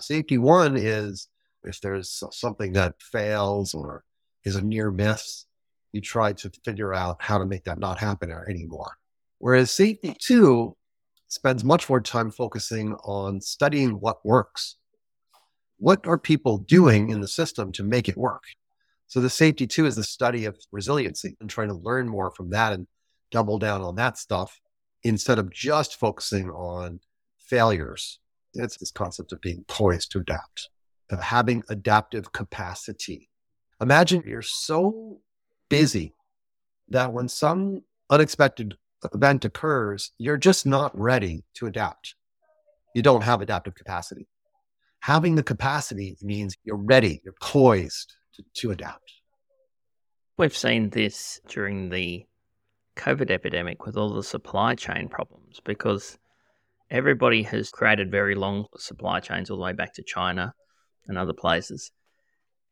Safety 0.00 0.38
one 0.38 0.76
is 0.76 1.28
if 1.64 1.80
there's 1.80 2.22
something 2.30 2.74
that 2.74 2.94
fails 3.00 3.74
or 3.74 4.04
is 4.44 4.54
a 4.54 4.62
near 4.62 4.92
miss, 4.92 5.46
you 5.90 6.00
try 6.00 6.32
to 6.34 6.50
figure 6.64 6.94
out 6.94 7.16
how 7.18 7.38
to 7.38 7.46
make 7.46 7.64
that 7.64 7.80
not 7.80 7.98
happen 7.98 8.30
anymore. 8.48 8.92
Whereas 9.38 9.72
safety 9.72 10.14
two 10.16 10.76
spends 11.34 11.64
much 11.64 11.88
more 11.88 12.00
time 12.00 12.30
focusing 12.30 12.94
on 13.04 13.40
studying 13.40 13.98
what 14.00 14.24
works. 14.24 14.76
What 15.78 16.06
are 16.06 16.16
people 16.16 16.58
doing 16.58 17.10
in 17.10 17.20
the 17.20 17.28
system 17.28 17.72
to 17.72 17.82
make 17.82 18.08
it 18.08 18.16
work? 18.16 18.44
So 19.08 19.20
the 19.20 19.28
safety 19.28 19.66
two 19.66 19.84
is 19.84 19.96
the 19.96 20.04
study 20.04 20.44
of 20.44 20.56
resiliency 20.70 21.36
and 21.40 21.50
trying 21.50 21.68
to 21.68 21.74
learn 21.74 22.08
more 22.08 22.30
from 22.30 22.50
that 22.50 22.72
and 22.72 22.86
double 23.32 23.58
down 23.58 23.82
on 23.82 23.96
that 23.96 24.16
stuff 24.16 24.60
instead 25.02 25.38
of 25.40 25.50
just 25.50 25.96
focusing 25.96 26.50
on 26.50 27.00
failures. 27.36 28.20
It's 28.54 28.76
this 28.76 28.92
concept 28.92 29.32
of 29.32 29.40
being 29.40 29.64
poised 29.66 30.12
to 30.12 30.20
adapt, 30.20 30.70
of 31.10 31.20
having 31.20 31.64
adaptive 31.68 32.32
capacity. 32.32 33.28
Imagine 33.80 34.22
you're 34.24 34.40
so 34.40 35.18
busy 35.68 36.14
that 36.88 37.12
when 37.12 37.28
some 37.28 37.82
unexpected 38.08 38.76
event 39.12 39.44
occurs, 39.44 40.12
you're 40.18 40.36
just 40.36 40.66
not 40.66 40.98
ready 40.98 41.44
to 41.54 41.66
adapt. 41.66 42.14
You 42.94 43.02
don't 43.02 43.22
have 43.22 43.40
adaptive 43.40 43.74
capacity. 43.74 44.26
Having 45.00 45.34
the 45.34 45.42
capacity 45.42 46.16
means 46.22 46.56
you're 46.64 46.76
ready, 46.76 47.20
you're 47.24 47.34
poised 47.40 48.14
to, 48.34 48.44
to 48.54 48.70
adapt. 48.70 49.12
We've 50.38 50.56
seen 50.56 50.90
this 50.90 51.40
during 51.48 51.90
the 51.90 52.24
COVID 52.96 53.30
epidemic 53.30 53.84
with 53.84 53.96
all 53.96 54.14
the 54.14 54.22
supply 54.22 54.74
chain 54.74 55.08
problems 55.08 55.60
because 55.64 56.18
everybody 56.90 57.42
has 57.42 57.70
created 57.70 58.10
very 58.10 58.34
long 58.34 58.66
supply 58.78 59.20
chains 59.20 59.50
all 59.50 59.56
the 59.56 59.62
way 59.64 59.72
back 59.72 59.94
to 59.94 60.02
China 60.02 60.54
and 61.06 61.18
other 61.18 61.32
places. 61.32 61.90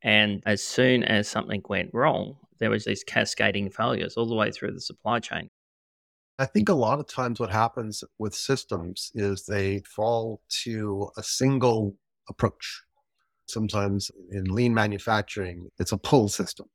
And 0.03 0.43
as 0.47 0.63
soon 0.63 1.05
as 1.05 1.29
something 1.29 1.63
went 1.69 1.91
wrong, 1.93 2.37
there 2.59 2.71
was 2.71 2.85
these 2.85 3.05
cascading 3.05 3.71
failures 3.71 4.17
all 4.17 4.27
the 4.27 4.35
way 4.35 4.51
through 4.51 4.73
the 4.73 4.81
supply 4.81 5.19
chain. 5.19 5.51
I 6.39 6.47
think 6.47 6.69
a 6.69 6.75
lot 6.75 6.99
of 6.99 7.07
times 7.07 7.39
what 7.39 7.51
happens 7.51 8.03
with 8.19 8.35
systems 8.35 9.13
is 9.15 9.45
they 9.45 9.81
fall 9.81 10.41
to 10.65 11.11
a 11.17 11.23
single 11.23 11.95
approach. 12.29 12.83
Sometimes 13.47 14.11
in 14.31 14.45
lean 14.45 14.73
manufacturing, 14.73 15.69
it's 15.79 15.93
a 15.93 15.99
pull 15.99 16.29
system. 16.29 16.67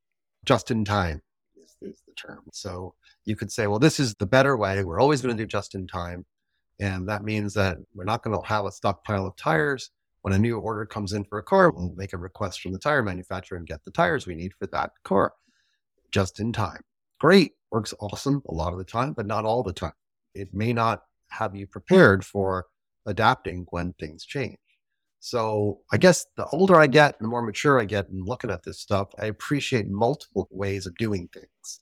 Just 0.46 0.70
in 0.70 0.86
time 0.86 1.22
is, 1.56 1.76
is 1.82 2.02
the 2.08 2.14
term. 2.14 2.44
So 2.54 2.94
you 3.26 3.36
could 3.36 3.52
say, 3.52 3.68
well, 3.68 3.80
this 3.80 4.00
is 4.00 4.16
the 4.16 4.26
better 4.26 4.56
way. 4.56 4.84
We're 4.84 5.02
always 5.02 5.22
going 5.22 5.36
to 5.36 5.44
do 5.44 5.48
just 5.48 5.76
in 5.76 5.88
time. 5.88 6.26
And 6.80 7.10
that 7.10 7.24
means 7.24 7.54
that 7.56 7.78
we're 7.96 8.04
not 8.04 8.24
going 8.24 8.40
to 8.40 8.48
have 8.48 8.66
a 8.66 8.72
stockpile 8.72 9.26
of 9.26 9.36
tires. 9.36 9.90
When 10.22 10.34
a 10.34 10.40
new 10.40 10.60
order 10.60 10.86
comes 10.86 11.14
in 11.14 11.24
for 11.24 11.40
a 11.40 11.44
car, 11.44 11.72
we'll 11.72 11.94
make 11.96 12.14
a 12.14 12.18
request 12.18 12.62
from 12.62 12.74
the 12.74 12.80
tire 12.80 13.02
manufacturer 13.02 13.58
and 13.58 13.68
get 13.68 13.84
the 13.86 13.92
tires 13.92 14.28
we 14.28 14.36
need 14.36 14.54
for 14.54 14.68
that 14.68 14.92
car 15.04 15.34
just 16.12 16.40
in 16.40 16.54
time. 16.54 16.82
Great, 17.20 17.54
works 17.72 17.94
awesome 18.00 18.42
a 18.48 18.54
lot 18.54 18.74
of 18.74 18.80
the 18.80 18.86
time, 18.86 19.14
but 19.14 19.26
not 19.26 19.46
all 19.46 19.64
the 19.64 19.74
time. 19.74 19.94
It 20.34 20.54
may 20.54 20.74
not 20.74 21.04
have 21.30 21.56
you 21.56 21.68
prepared 21.68 22.26
for 22.26 22.66
adapting 23.06 23.66
when 23.70 23.94
things 23.94 24.26
change. 24.26 24.58
So 25.20 25.80
I 25.92 25.98
guess 25.98 26.26
the 26.38 26.46
older 26.48 26.76
I 26.76 26.88
get, 26.88 27.16
and 27.20 27.26
the 27.26 27.30
more 27.30 27.42
mature 27.42 27.80
I 27.80 27.86
get 27.86 28.10
in 28.10 28.24
looking 28.24 28.52
at 28.52 28.64
this 28.64 28.80
stuff, 28.80 29.10
I 29.20 29.26
appreciate 29.26 29.90
multiple 29.90 30.48
ways 30.52 30.86
of 30.86 30.96
doing 30.96 31.28
things. 31.34 31.82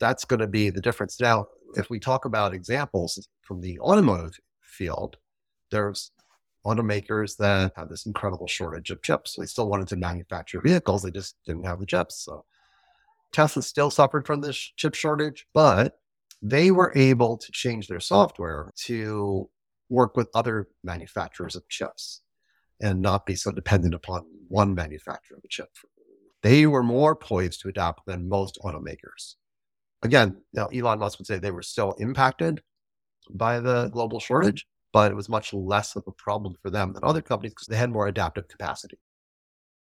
That's 0.00 0.24
going 0.24 0.40
to 0.40 0.48
be 0.48 0.70
the 0.70 0.80
difference. 0.80 1.20
Now, 1.20 1.46
if 1.76 1.90
we 1.90 2.00
talk 2.00 2.24
about 2.24 2.54
examples 2.54 3.28
from 3.42 3.60
the 3.60 3.78
automotive 3.80 4.38
field, 4.60 5.16
there's 5.70 6.10
automakers 6.66 7.36
that 7.36 7.72
have 7.76 7.88
this 7.88 8.06
incredible 8.06 8.46
shortage 8.46 8.90
of 8.90 9.02
chips. 9.02 9.36
They 9.38 9.46
still 9.46 9.68
wanted 9.68 9.88
to 9.88 9.96
manufacture 9.96 10.60
vehicles, 10.60 11.02
they 11.02 11.10
just 11.10 11.36
didn't 11.46 11.66
have 11.66 11.80
the 11.80 11.86
chips. 11.86 12.24
So 12.24 12.44
Tesla 13.32 13.62
still 13.62 13.90
suffered 13.90 14.26
from 14.26 14.40
this 14.40 14.56
chip 14.76 14.94
shortage, 14.94 15.46
but 15.54 15.98
they 16.40 16.70
were 16.70 16.92
able 16.94 17.36
to 17.36 17.52
change 17.52 17.88
their 17.88 18.00
software 18.00 18.70
to 18.76 19.48
work 19.88 20.16
with 20.16 20.28
other 20.34 20.68
manufacturers 20.82 21.54
of 21.54 21.68
chips 21.68 22.22
and 22.80 23.00
not 23.00 23.26
be 23.26 23.36
so 23.36 23.52
dependent 23.52 23.94
upon 23.94 24.24
one 24.48 24.74
manufacturer 24.74 25.36
of 25.36 25.44
a 25.44 25.48
chip. 25.48 25.68
They 26.42 26.66
were 26.66 26.82
more 26.82 27.14
poised 27.14 27.60
to 27.60 27.68
adapt 27.68 28.06
than 28.06 28.28
most 28.28 28.58
automakers. 28.64 29.36
Again, 30.02 30.42
now 30.52 30.66
Elon 30.66 30.98
Musk 30.98 31.18
would 31.18 31.26
say 31.26 31.38
they 31.38 31.52
were 31.52 31.62
still 31.62 31.92
impacted 31.98 32.62
by 33.30 33.60
the 33.60 33.88
global 33.90 34.18
shortage, 34.18 34.66
but 34.92 35.12
it 35.12 35.14
was 35.14 35.28
much 35.28 35.54
less 35.54 35.94
of 35.94 36.02
a 36.08 36.12
problem 36.12 36.56
for 36.60 36.70
them 36.70 36.92
than 36.92 37.04
other 37.04 37.22
companies 37.22 37.52
because 37.52 37.68
they 37.68 37.76
had 37.76 37.90
more 37.90 38.08
adaptive 38.08 38.48
capacity. 38.48 38.98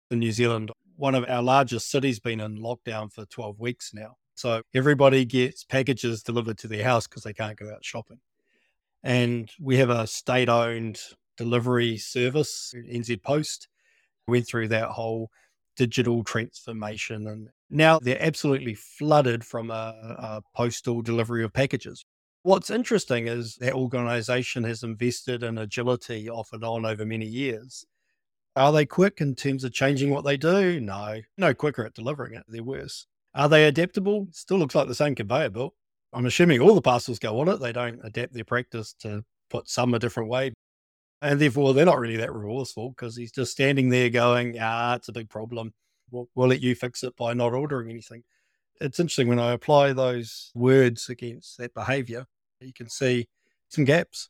In 0.09 0.19
New 0.19 0.33
Zealand, 0.33 0.71
one 1.01 1.15
of 1.15 1.25
our 1.27 1.41
largest 1.41 1.89
cities 1.89 2.19
been 2.19 2.39
in 2.39 2.59
lockdown 2.59 3.11
for 3.11 3.25
12 3.25 3.59
weeks 3.59 3.91
now. 3.91 4.17
So 4.35 4.61
everybody 4.75 5.25
gets 5.25 5.63
packages 5.63 6.21
delivered 6.21 6.59
to 6.59 6.67
their 6.67 6.83
house 6.83 7.07
because 7.07 7.23
they 7.23 7.33
can't 7.33 7.57
go 7.57 7.71
out 7.71 7.83
shopping. 7.83 8.19
And 9.01 9.49
we 9.59 9.77
have 9.77 9.89
a 9.89 10.05
state 10.05 10.47
owned 10.47 11.01
delivery 11.37 11.97
service, 11.97 12.71
NZ 12.75 13.23
Post. 13.23 13.67
Went 14.27 14.45
through 14.45 14.67
that 14.67 14.89
whole 14.89 15.31
digital 15.75 16.23
transformation 16.23 17.27
and 17.27 17.49
now 17.71 17.97
they're 17.97 18.21
absolutely 18.21 18.75
flooded 18.75 19.43
from 19.43 19.71
a, 19.71 19.95
a 20.19 20.41
postal 20.55 21.01
delivery 21.01 21.43
of 21.43 21.51
packages. 21.51 22.05
What's 22.43 22.69
interesting 22.69 23.27
is 23.27 23.55
that 23.55 23.73
organization 23.73 24.63
has 24.65 24.83
invested 24.83 25.41
in 25.41 25.57
agility 25.57 26.29
off 26.29 26.49
and 26.53 26.63
on 26.63 26.85
over 26.85 27.07
many 27.07 27.25
years. 27.25 27.85
Are 28.55 28.71
they 28.71 28.85
quick 28.85 29.21
in 29.21 29.35
terms 29.35 29.63
of 29.63 29.73
changing 29.73 30.09
what 30.09 30.25
they 30.25 30.37
do? 30.37 30.81
No, 30.81 31.21
no 31.37 31.53
quicker 31.53 31.85
at 31.85 31.93
delivering 31.93 32.33
it. 32.33 32.43
They're 32.47 32.63
worse. 32.63 33.07
Are 33.33 33.47
they 33.47 33.65
adaptable? 33.65 34.27
Still 34.31 34.57
looks 34.57 34.75
like 34.75 34.87
the 34.87 34.95
same 34.95 35.15
conveyor 35.15 35.51
belt. 35.51 35.73
I'm 36.13 36.25
assuming 36.25 36.59
all 36.59 36.75
the 36.75 36.81
parcels 36.81 37.19
go 37.19 37.39
on 37.39 37.47
it. 37.47 37.61
They 37.61 37.71
don't 37.71 38.01
adapt 38.03 38.33
their 38.33 38.43
practice 38.43 38.93
to 38.99 39.23
put 39.49 39.69
some 39.69 39.93
a 39.93 39.99
different 39.99 40.29
way. 40.29 40.53
And 41.21 41.39
therefore, 41.39 41.73
they're 41.73 41.85
not 41.85 41.99
really 41.99 42.17
that 42.17 42.33
remorseful 42.33 42.89
because 42.89 43.15
he's 43.15 43.31
just 43.31 43.51
standing 43.51 43.89
there 43.89 44.09
going, 44.09 44.57
ah, 44.59 44.95
it's 44.95 45.07
a 45.07 45.13
big 45.13 45.29
problem. 45.29 45.73
We'll, 46.09 46.27
we'll 46.35 46.49
let 46.49 46.61
you 46.61 46.75
fix 46.75 47.03
it 47.03 47.15
by 47.15 47.33
not 47.33 47.53
ordering 47.53 47.89
anything. 47.89 48.23
It's 48.81 48.99
interesting 48.99 49.27
when 49.27 49.39
I 49.39 49.51
apply 49.51 49.93
those 49.93 50.51
words 50.55 51.07
against 51.09 51.57
that 51.59 51.73
behavior, 51.73 52.25
you 52.59 52.73
can 52.73 52.89
see 52.89 53.27
some 53.69 53.85
gaps. 53.85 54.29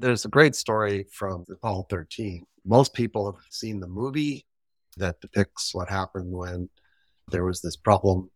There's 0.00 0.24
a 0.24 0.28
great 0.28 0.56
story 0.56 1.06
from 1.12 1.44
Apollo 1.48 1.86
13. 1.88 2.44
Most 2.64 2.94
people 2.94 3.32
have 3.32 3.42
seen 3.50 3.80
the 3.80 3.88
movie 3.88 4.46
that 4.96 5.20
depicts 5.20 5.74
what 5.74 5.88
happened 5.88 6.32
when 6.32 6.68
there 7.28 7.44
was 7.44 7.60
this 7.60 7.76
problem 7.76 8.30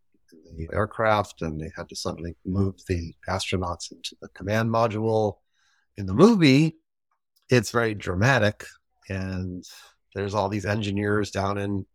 in 0.49 0.57
the 0.57 0.69
aircraft 0.73 1.41
and 1.41 1.59
they 1.59 1.71
had 1.75 1.89
to 1.89 1.95
suddenly 1.95 2.35
move 2.45 2.75
the 2.87 3.13
astronauts 3.27 3.91
into 3.91 4.15
the 4.21 4.29
command 4.29 4.69
module. 4.69 5.37
In 5.97 6.05
the 6.05 6.13
movie, 6.13 6.77
it's 7.49 7.71
very 7.71 7.93
dramatic 7.93 8.65
and 9.09 9.63
there's 10.13 10.33
all 10.33 10.49
these 10.49 10.65
engineers 10.65 11.31
down 11.31 11.57
in 11.57 11.85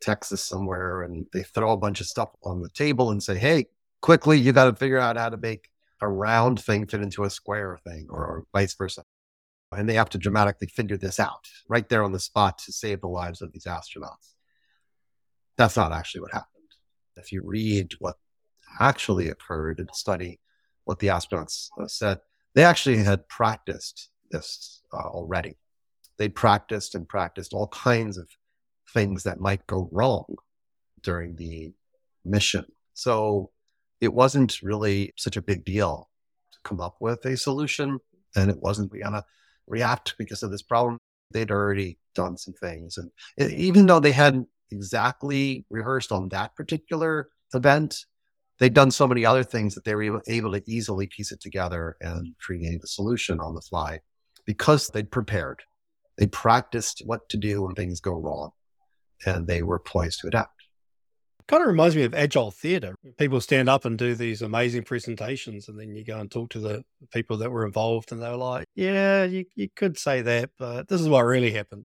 Texas 0.00 0.44
somewhere 0.44 1.02
and 1.02 1.26
they 1.32 1.42
throw 1.42 1.72
a 1.72 1.76
bunch 1.76 2.00
of 2.00 2.06
stuff 2.06 2.30
on 2.44 2.62
the 2.62 2.68
table 2.70 3.10
and 3.10 3.22
say, 3.22 3.36
Hey, 3.36 3.66
quickly, 4.00 4.38
you 4.38 4.52
got 4.52 4.64
to 4.70 4.76
figure 4.76 4.98
out 4.98 5.16
how 5.16 5.28
to 5.28 5.36
make 5.36 5.70
a 6.00 6.08
round 6.08 6.60
thing 6.60 6.86
fit 6.86 7.00
into 7.00 7.24
a 7.24 7.30
square 7.30 7.78
thing 7.84 8.06
or, 8.10 8.24
or 8.24 8.44
vice 8.52 8.74
versa. 8.74 9.04
And 9.72 9.88
they 9.88 9.94
have 9.94 10.10
to 10.10 10.18
dramatically 10.18 10.68
figure 10.68 10.96
this 10.96 11.18
out 11.18 11.48
right 11.68 11.88
there 11.88 12.04
on 12.04 12.12
the 12.12 12.20
spot 12.20 12.58
to 12.58 12.72
save 12.72 13.00
the 13.00 13.08
lives 13.08 13.42
of 13.42 13.52
these 13.52 13.64
astronauts. 13.64 14.34
That's 15.56 15.76
not 15.76 15.92
actually 15.92 16.20
what 16.22 16.32
happened. 16.32 16.52
If 17.16 17.32
you 17.32 17.42
read 17.44 17.94
what 17.98 18.16
actually 18.78 19.28
occurred 19.28 19.80
and 19.80 19.90
study 19.92 20.40
what 20.84 20.98
the 20.98 21.08
astronauts 21.08 21.68
uh, 21.80 21.88
said, 21.88 22.20
they 22.54 22.64
actually 22.64 22.98
had 22.98 23.28
practiced 23.28 24.10
this 24.30 24.82
uh, 24.92 25.08
already. 25.08 25.56
They 26.16 26.28
practiced 26.28 26.94
and 26.94 27.08
practiced 27.08 27.52
all 27.52 27.68
kinds 27.68 28.16
of 28.16 28.28
things 28.94 29.24
that 29.24 29.40
might 29.40 29.66
go 29.66 29.88
wrong 29.92 30.36
during 31.02 31.36
the 31.36 31.72
mission. 32.24 32.64
So 32.94 33.50
it 34.00 34.12
wasn't 34.12 34.62
really 34.62 35.12
such 35.16 35.36
a 35.36 35.42
big 35.42 35.64
deal 35.64 36.08
to 36.52 36.58
come 36.64 36.80
up 36.80 36.96
with 37.00 37.24
a 37.24 37.36
solution. 37.36 37.98
And 38.34 38.50
it 38.50 38.58
wasn't 38.60 38.92
we 38.92 39.00
gonna 39.00 39.24
react 39.66 40.14
because 40.18 40.42
of 40.42 40.50
this 40.50 40.62
problem. 40.62 40.98
They'd 41.32 41.50
already 41.50 41.98
done 42.14 42.36
some 42.36 42.54
things. 42.54 42.98
And 42.98 43.10
even 43.52 43.86
though 43.86 44.00
they 44.00 44.12
hadn't 44.12 44.48
exactly 44.70 45.64
rehearsed 45.70 46.12
on 46.12 46.28
that 46.30 46.54
particular 46.54 47.28
event, 47.54 48.04
they'd 48.58 48.74
done 48.74 48.90
so 48.90 49.06
many 49.06 49.24
other 49.24 49.44
things 49.44 49.74
that 49.74 49.84
they 49.84 49.94
were 49.94 50.22
able 50.26 50.52
to 50.52 50.62
easily 50.66 51.06
piece 51.06 51.32
it 51.32 51.40
together 51.40 51.96
and 52.00 52.34
create 52.40 52.82
a 52.82 52.86
solution 52.86 53.40
on 53.40 53.54
the 53.54 53.60
fly 53.60 54.00
because 54.44 54.88
they'd 54.88 55.10
prepared. 55.10 55.62
They 56.16 56.26
practiced 56.26 57.02
what 57.04 57.28
to 57.28 57.36
do 57.36 57.62
when 57.62 57.74
things 57.74 58.00
go 58.00 58.12
wrong 58.12 58.50
and 59.26 59.46
they 59.46 59.62
were 59.62 59.78
poised 59.78 60.20
to 60.20 60.28
adapt. 60.28 60.55
Kind 61.48 61.62
of 61.62 61.68
reminds 61.68 61.94
me 61.94 62.02
of 62.02 62.12
agile 62.12 62.50
theater. 62.50 62.96
People 63.18 63.40
stand 63.40 63.68
up 63.68 63.84
and 63.84 63.96
do 63.96 64.16
these 64.16 64.42
amazing 64.42 64.82
presentations, 64.82 65.68
and 65.68 65.78
then 65.78 65.94
you 65.94 66.04
go 66.04 66.18
and 66.18 66.28
talk 66.28 66.50
to 66.50 66.58
the 66.58 66.82
people 67.12 67.36
that 67.36 67.50
were 67.50 67.64
involved, 67.64 68.10
and 68.10 68.20
they're 68.20 68.36
like, 68.36 68.66
Yeah, 68.74 69.24
you, 69.24 69.44
you 69.54 69.68
could 69.76 69.96
say 69.96 70.22
that, 70.22 70.50
but 70.58 70.88
this 70.88 71.00
is 71.00 71.08
what 71.08 71.22
really 71.22 71.52
happened. 71.52 71.84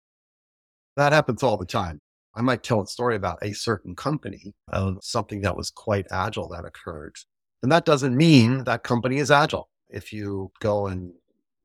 That 0.96 1.12
happens 1.12 1.44
all 1.44 1.58
the 1.58 1.66
time. 1.66 2.00
I 2.36 2.42
might 2.42 2.64
tell 2.64 2.82
a 2.82 2.88
story 2.88 3.18
about 3.18 3.40
a 3.42 3.54
certain 3.54 3.96
company 3.96 4.54
of 4.70 5.00
something 5.02 5.42
that 5.42 5.58
was 5.58 5.72
quite 5.72 6.08
agile 6.10 6.48
that 6.50 6.64
occurred. 6.64 7.16
And 7.62 7.72
that 7.72 7.86
doesn't 7.86 8.16
mean 8.16 8.64
that 8.64 8.84
company 8.84 9.18
is 9.18 9.32
agile. 9.32 9.70
If 9.90 10.14
you 10.14 10.52
go 10.62 10.88
and 10.88 11.12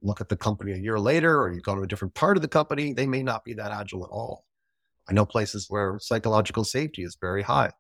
look 0.02 0.20
at 0.20 0.28
the 0.28 0.36
company 0.36 0.72
a 0.72 0.76
year 0.76 0.98
later, 0.98 1.40
or 1.40 1.52
you 1.52 1.60
go 1.60 1.76
to 1.76 1.82
a 1.82 1.86
different 1.86 2.14
part 2.14 2.36
of 2.36 2.42
the 2.42 2.48
company, 2.48 2.92
they 2.92 3.06
may 3.06 3.22
not 3.22 3.44
be 3.44 3.54
that 3.54 3.70
agile 3.70 4.04
at 4.04 4.10
all. 4.10 4.44
I 5.08 5.12
know 5.12 5.26
places 5.26 5.66
where 5.68 5.98
psychological 6.00 6.64
safety 6.64 7.02
is 7.02 7.16
very 7.20 7.42
high, 7.42 7.70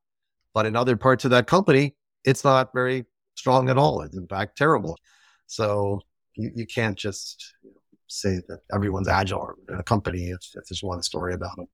but 0.54 0.66
in 0.66 0.76
other 0.76 0.96
parts 0.96 1.24
of 1.24 1.30
that 1.32 1.46
company, 1.46 1.96
it's 2.24 2.44
not 2.44 2.70
very 2.72 3.04
strong 3.34 3.68
at 3.68 3.76
all. 3.76 4.00
It's 4.00 4.16
in 4.16 4.26
fact 4.28 4.56
terrible. 4.56 4.96
So 5.46 6.00
you, 6.36 6.50
you 6.54 6.66
can't 6.66 6.96
just 6.96 7.44
say 8.06 8.40
that 8.48 8.60
everyone's 8.72 9.08
agile 9.08 9.54
in 9.68 9.74
a 9.74 9.82
company 9.82 10.30
if, 10.30 10.40
if 10.54 10.64
there's 10.68 10.82
one 10.82 11.02
story 11.02 11.34
about 11.34 11.56
them. 11.56 11.66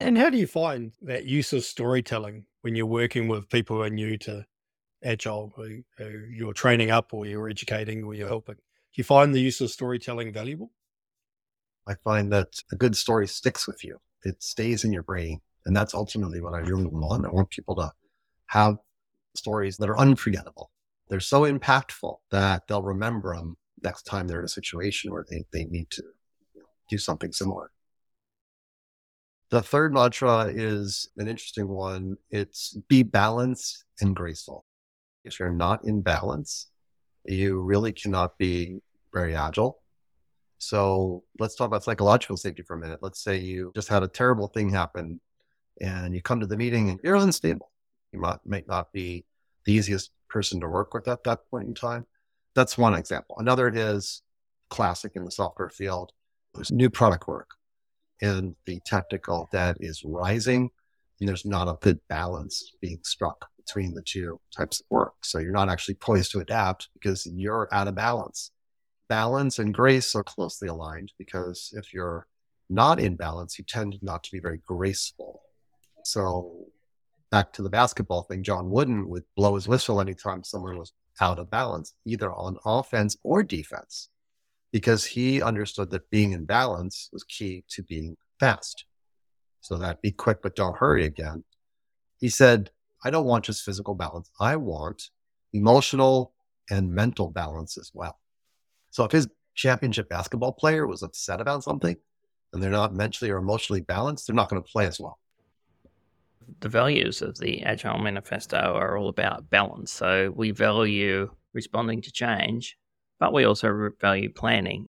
And 0.00 0.18
how 0.18 0.30
do 0.30 0.38
you 0.38 0.46
find 0.46 0.92
that 1.02 1.26
use 1.26 1.52
of 1.52 1.62
storytelling 1.62 2.46
when 2.62 2.74
you're 2.74 2.86
working 2.86 3.28
with 3.28 3.48
people 3.48 3.76
who 3.76 3.82
are 3.82 3.90
new 3.90 4.16
to 4.18 4.44
agile, 5.04 5.52
who, 5.54 5.82
who 5.98 6.24
you're 6.30 6.52
training 6.52 6.90
up 6.90 7.12
or 7.12 7.26
you're 7.26 7.48
educating 7.48 8.02
or 8.02 8.14
you're 8.14 8.28
helping? 8.28 8.56
Do 8.56 8.96
you 8.96 9.04
find 9.04 9.34
the 9.34 9.40
use 9.40 9.60
of 9.60 9.70
storytelling 9.70 10.32
valuable? 10.32 10.72
I 11.86 11.94
find 12.02 12.32
that 12.32 12.48
a 12.72 12.76
good 12.76 12.96
story 12.96 13.28
sticks 13.28 13.66
with 13.66 13.84
you. 13.84 13.98
It 14.24 14.42
stays 14.42 14.84
in 14.84 14.92
your 14.92 15.02
brain. 15.02 15.40
And 15.66 15.76
that's 15.76 15.94
ultimately 15.94 16.40
what 16.40 16.54
I 16.54 16.58
really 16.58 16.86
want. 16.86 17.26
I 17.26 17.30
want 17.30 17.50
people 17.50 17.76
to 17.76 17.92
have 18.46 18.76
stories 19.36 19.76
that 19.78 19.88
are 19.88 19.98
unforgettable. 19.98 20.70
They're 21.08 21.20
so 21.20 21.42
impactful 21.42 22.16
that 22.30 22.66
they'll 22.66 22.82
remember 22.82 23.36
them 23.36 23.56
next 23.82 24.04
time 24.04 24.26
they're 24.26 24.40
in 24.40 24.44
a 24.44 24.48
situation 24.48 25.12
where 25.12 25.24
they, 25.28 25.44
they 25.52 25.64
need 25.64 25.90
to 25.90 26.02
do 26.88 26.98
something 26.98 27.32
similar. 27.32 27.70
The 29.50 29.62
third 29.62 29.92
mantra 29.92 30.46
is 30.46 31.10
an 31.18 31.28
interesting 31.28 31.68
one. 31.68 32.16
It's 32.30 32.76
be 32.88 33.02
balanced 33.02 33.84
and 34.00 34.16
graceful. 34.16 34.64
If 35.24 35.38
you're 35.38 35.52
not 35.52 35.84
in 35.84 36.00
balance, 36.00 36.68
you 37.26 37.60
really 37.60 37.92
cannot 37.92 38.38
be 38.38 38.80
very 39.12 39.36
agile. 39.36 39.78
So 40.58 41.24
let's 41.38 41.54
talk 41.54 41.66
about 41.66 41.84
psychological 41.84 42.36
safety 42.36 42.62
for 42.62 42.76
a 42.76 42.78
minute. 42.78 43.00
Let's 43.02 43.22
say 43.22 43.36
you 43.36 43.72
just 43.74 43.88
had 43.88 44.02
a 44.02 44.08
terrible 44.08 44.46
thing 44.48 44.70
happen 44.70 45.20
and 45.80 46.14
you 46.14 46.22
come 46.22 46.40
to 46.40 46.46
the 46.46 46.56
meeting 46.56 46.90
and 46.90 47.00
you're 47.02 47.16
unstable. 47.16 47.70
You 48.12 48.20
might, 48.20 48.38
might 48.44 48.68
not 48.68 48.92
be 48.92 49.24
the 49.64 49.72
easiest 49.72 50.10
person 50.28 50.60
to 50.60 50.68
work 50.68 50.94
with 50.94 51.08
at 51.08 51.24
that 51.24 51.40
point 51.50 51.68
in 51.68 51.74
time. 51.74 52.06
That's 52.54 52.76
one 52.76 52.94
example. 52.94 53.36
Another 53.38 53.70
is 53.72 54.22
classic 54.70 55.12
in 55.14 55.24
the 55.24 55.30
software 55.30 55.70
field 55.70 56.12
is 56.58 56.70
new 56.70 56.90
product 56.90 57.26
work 57.28 57.50
and 58.20 58.54
the 58.66 58.80
technical 58.84 59.48
debt 59.52 59.76
is 59.80 60.02
rising 60.04 60.70
and 61.20 61.28
there's 61.28 61.44
not 61.44 61.68
a 61.68 61.78
good 61.80 62.00
balance 62.08 62.72
being 62.80 62.98
struck 63.02 63.46
between 63.56 63.94
the 63.94 64.02
two 64.02 64.40
types 64.54 64.80
of 64.80 64.86
work. 64.90 65.14
So 65.22 65.38
you're 65.38 65.52
not 65.52 65.68
actually 65.68 65.94
poised 65.94 66.32
to 66.32 66.40
adapt 66.40 66.88
because 66.94 67.26
you're 67.26 67.68
out 67.72 67.88
of 67.88 67.94
balance 67.94 68.50
balance 69.12 69.58
and 69.58 69.74
grace 69.74 70.14
are 70.14 70.24
closely 70.24 70.68
aligned 70.68 71.12
because 71.18 71.74
if 71.76 71.92
you're 71.92 72.26
not 72.70 72.98
in 72.98 73.14
balance, 73.14 73.58
you 73.58 73.64
tend 73.68 73.98
not 74.00 74.24
to 74.24 74.32
be 74.32 74.40
very 74.40 74.58
graceful. 74.66 75.42
So 76.04 76.66
back 77.30 77.52
to 77.54 77.62
the 77.62 77.70
basketball 77.70 78.22
thing, 78.22 78.42
John 78.42 78.70
Wooden 78.70 79.08
would 79.08 79.24
blow 79.36 79.54
his 79.54 79.68
whistle 79.68 80.00
anytime 80.00 80.44
someone 80.44 80.78
was 80.78 80.92
out 81.20 81.38
of 81.38 81.50
balance, 81.50 81.94
either 82.04 82.32
on 82.32 82.58
offense 82.64 83.16
or 83.22 83.42
defense, 83.42 84.08
because 84.72 85.04
he 85.04 85.42
understood 85.42 85.90
that 85.90 86.10
being 86.10 86.32
in 86.32 86.44
balance 86.44 87.08
was 87.12 87.24
key 87.24 87.64
to 87.70 87.82
being 87.82 88.16
fast. 88.40 88.84
So 89.60 89.76
that 89.78 90.02
be 90.02 90.10
quick, 90.10 90.42
but 90.42 90.56
don't 90.56 90.76
hurry 90.76 91.04
again. 91.04 91.44
He 92.18 92.28
said, 92.28 92.70
I 93.04 93.10
don't 93.10 93.26
want 93.26 93.44
just 93.44 93.64
physical 93.64 93.94
balance. 93.94 94.30
I 94.40 94.56
want 94.56 95.10
emotional 95.52 96.32
and 96.70 96.92
mental 96.92 97.30
balance 97.30 97.76
as 97.78 97.90
well. 97.94 98.18
So 98.90 99.04
if 99.04 99.12
his 99.12 99.28
championship 99.54 100.08
basketball 100.08 100.52
player 100.52 100.86
was 100.86 101.02
upset 101.02 101.40
about 101.40 101.64
something 101.64 101.96
and 102.52 102.62
they're 102.62 102.70
not 102.70 102.94
mentally 102.94 103.30
or 103.30 103.38
emotionally 103.38 103.80
balanced, 103.80 104.26
they're 104.26 104.36
not 104.36 104.48
going 104.48 104.62
to 104.62 104.68
play 104.68 104.86
as 104.86 105.00
well. 105.00 105.18
The 106.60 106.68
values 106.68 107.22
of 107.22 107.38
the 107.38 107.62
Agile 107.62 107.98
Manifesto 107.98 108.56
are 108.56 108.96
all 108.96 109.08
about 109.08 109.50
balance. 109.50 109.92
So 109.92 110.32
we 110.34 110.50
value 110.50 111.30
responding 111.54 112.02
to 112.02 112.12
change, 112.12 112.76
but 113.18 113.32
we 113.32 113.44
also 113.44 113.90
value 114.00 114.32
planning. 114.32 114.86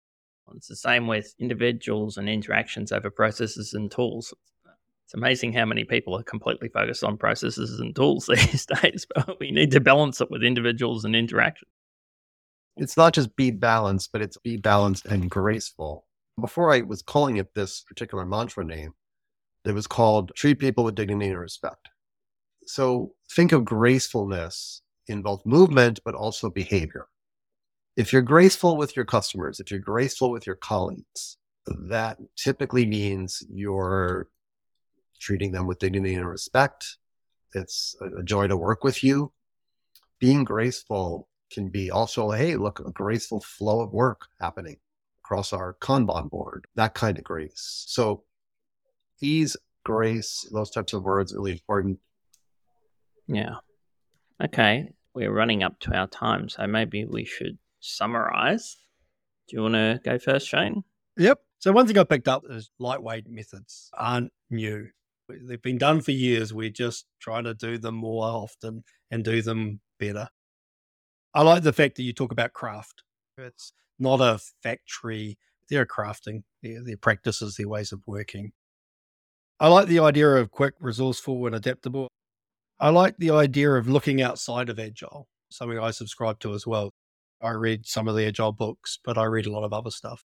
It's 0.55 0.67
the 0.67 0.75
same 0.75 1.07
with 1.07 1.33
individuals 1.39 2.17
and 2.17 2.27
interactions 2.27 2.91
over 2.91 3.09
processes 3.09 3.73
and 3.73 3.89
tools. 3.89 4.33
It's 5.05 5.13
amazing 5.13 5.53
how 5.53 5.65
many 5.65 5.85
people 5.85 6.17
are 6.17 6.23
completely 6.23 6.67
focused 6.67 7.03
on 7.03 7.17
processes 7.17 7.79
and 7.79 7.95
tools 7.95 8.25
these 8.33 8.65
days, 8.65 9.05
but 9.15 9.39
we 9.39 9.51
need 9.51 9.71
to 9.71 9.79
balance 9.79 10.19
it 10.19 10.29
with 10.29 10.43
individuals 10.43 11.05
and 11.05 11.15
interactions 11.15 11.71
it's 12.77 12.97
not 12.97 13.13
just 13.13 13.35
be 13.35 13.51
balanced, 13.51 14.11
but 14.11 14.21
it's 14.21 14.37
be 14.37 14.57
balanced 14.57 15.05
and 15.05 15.29
graceful. 15.29 16.05
Before 16.39 16.73
I 16.73 16.81
was 16.81 17.01
calling 17.01 17.37
it 17.37 17.53
this 17.53 17.83
particular 17.87 18.25
mantra 18.25 18.63
name, 18.63 18.93
it 19.65 19.73
was 19.73 19.87
called 19.87 20.31
treat 20.35 20.59
people 20.59 20.83
with 20.83 20.95
dignity 20.95 21.29
and 21.29 21.39
respect. 21.39 21.89
So 22.65 23.13
think 23.31 23.51
of 23.51 23.65
gracefulness 23.65 24.81
in 25.07 25.21
both 25.21 25.45
movement, 25.45 25.99
but 26.05 26.15
also 26.15 26.49
behavior. 26.49 27.07
If 27.97 28.13
you're 28.13 28.21
graceful 28.21 28.77
with 28.77 28.95
your 28.95 29.05
customers, 29.05 29.59
if 29.59 29.69
you're 29.69 29.79
graceful 29.79 30.31
with 30.31 30.47
your 30.47 30.55
colleagues, 30.55 31.37
that 31.67 32.17
typically 32.35 32.85
means 32.85 33.43
you're 33.49 34.29
treating 35.19 35.51
them 35.51 35.67
with 35.67 35.79
dignity 35.79 36.15
and 36.15 36.27
respect. 36.27 36.97
It's 37.53 37.95
a 38.01 38.23
joy 38.23 38.47
to 38.47 38.57
work 38.57 38.83
with 38.83 39.03
you. 39.03 39.33
Being 40.19 40.43
graceful 40.43 41.27
can 41.51 41.67
be 41.67 41.91
also, 41.91 42.31
hey, 42.31 42.55
look, 42.55 42.79
a 42.79 42.91
graceful 42.91 43.41
flow 43.41 43.81
of 43.81 43.91
work 43.91 44.27
happening 44.39 44.77
across 45.23 45.51
our 45.51 45.75
Kanban 45.81 46.29
board, 46.29 46.65
that 46.75 46.93
kind 46.93 47.17
of 47.17 47.23
grace. 47.23 47.83
So 47.87 48.23
ease, 49.21 49.57
grace, 49.83 50.47
those 50.51 50.69
types 50.69 50.93
of 50.93 51.03
words 51.03 51.33
really 51.33 51.53
important. 51.53 51.99
Yeah. 53.27 53.55
Okay. 54.43 54.89
We're 55.13 55.31
running 55.31 55.63
up 55.63 55.79
to 55.81 55.93
our 55.93 56.07
time, 56.07 56.49
so 56.49 56.65
maybe 56.67 57.05
we 57.05 57.25
should 57.25 57.57
summarize. 57.79 58.77
Do 59.47 59.57
you 59.57 59.61
want 59.63 59.73
to 59.75 59.99
go 60.03 60.17
first, 60.17 60.47
Shane? 60.47 60.83
Yep. 61.17 61.39
So 61.59 61.71
one 61.71 61.85
thing 61.85 61.97
I 61.97 62.03
picked 62.05 62.27
up 62.27 62.43
is 62.49 62.71
lightweight 62.79 63.29
methods 63.29 63.89
aren't 63.93 64.31
new. 64.49 64.87
They've 65.27 65.61
been 65.61 65.77
done 65.77 66.01
for 66.01 66.11
years. 66.11 66.53
We're 66.53 66.69
just 66.69 67.05
trying 67.19 67.43
to 67.43 67.53
do 67.53 67.77
them 67.77 67.95
more 67.95 68.23
often 68.23 68.83
and 69.09 69.23
do 69.23 69.41
them 69.41 69.81
better. 69.99 70.29
I 71.33 71.43
like 71.43 71.63
the 71.63 71.73
fact 71.73 71.95
that 71.95 72.03
you 72.03 72.13
talk 72.13 72.31
about 72.31 72.53
craft. 72.53 73.03
It's 73.37 73.73
not 73.99 74.21
a 74.21 74.39
factory. 74.63 75.37
They're 75.69 75.85
crafting 75.85 76.43
their, 76.61 76.83
their 76.83 76.97
practices, 76.97 77.55
their 77.55 77.69
ways 77.69 77.91
of 77.91 78.01
working. 78.05 78.51
I 79.61 79.67
like 79.67 79.87
the 79.87 79.99
idea 79.99 80.27
of 80.27 80.49
quick, 80.49 80.73
resourceful, 80.79 81.45
and 81.45 81.53
adaptable. 81.53 82.07
I 82.79 82.89
like 82.89 83.15
the 83.17 83.29
idea 83.29 83.69
of 83.73 83.87
looking 83.87 84.19
outside 84.19 84.69
of 84.69 84.79
Agile, 84.79 85.27
something 85.51 85.77
I 85.77 85.91
subscribe 85.91 86.39
to 86.39 86.55
as 86.55 86.65
well. 86.65 86.89
I 87.43 87.51
read 87.51 87.85
some 87.85 88.07
of 88.07 88.15
the 88.15 88.25
Agile 88.25 88.53
books, 88.53 88.97
but 89.05 89.19
I 89.19 89.25
read 89.25 89.45
a 89.45 89.51
lot 89.51 89.63
of 89.63 89.71
other 89.71 89.91
stuff. 89.91 90.23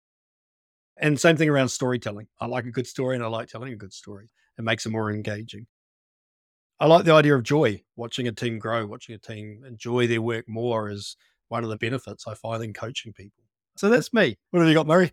And 0.96 1.20
same 1.20 1.36
thing 1.36 1.50
around 1.50 1.68
storytelling. 1.68 2.28
I 2.40 2.46
like 2.46 2.64
a 2.64 2.70
good 2.70 2.86
story 2.86 3.14
and 3.14 3.22
I 3.22 3.26
like 3.26 3.48
telling 3.48 3.74
a 3.74 3.76
good 3.76 3.92
story. 3.92 4.30
It 4.58 4.62
makes 4.62 4.86
it 4.86 4.90
more 4.90 5.12
engaging. 5.12 5.66
I 6.80 6.86
like 6.86 7.04
the 7.04 7.12
idea 7.12 7.34
of 7.34 7.42
joy, 7.42 7.82
watching 7.94 8.28
a 8.28 8.32
team 8.32 8.58
grow, 8.58 8.86
watching 8.86 9.14
a 9.14 9.18
team 9.18 9.64
enjoy 9.68 10.06
their 10.06 10.22
work 10.22 10.48
more 10.48 10.88
is 10.88 11.14
one 11.48 11.62
of 11.62 11.68
the 11.68 11.76
benefits 11.76 12.26
I 12.26 12.32
find 12.32 12.64
in 12.64 12.72
coaching 12.72 13.12
people. 13.12 13.44
So 13.76 13.90
that's 13.90 14.14
me. 14.14 14.38
What 14.50 14.60
have 14.60 14.68
you 14.70 14.74
got, 14.74 14.86
Murray? 14.86 15.12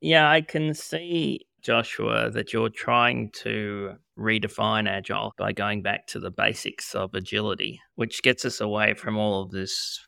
Yeah, 0.00 0.30
I 0.30 0.40
can 0.40 0.72
see, 0.72 1.46
Joshua, 1.62 2.30
that 2.30 2.52
you're 2.52 2.68
trying 2.68 3.30
to 3.42 3.94
redefine 4.18 4.88
agile 4.88 5.32
by 5.38 5.52
going 5.52 5.82
back 5.82 6.06
to 6.08 6.20
the 6.20 6.30
basics 6.30 6.94
of 6.94 7.14
agility, 7.14 7.80
which 7.94 8.22
gets 8.22 8.44
us 8.44 8.60
away 8.60 8.94
from 8.94 9.16
all 9.16 9.42
of 9.42 9.50
this 9.50 10.00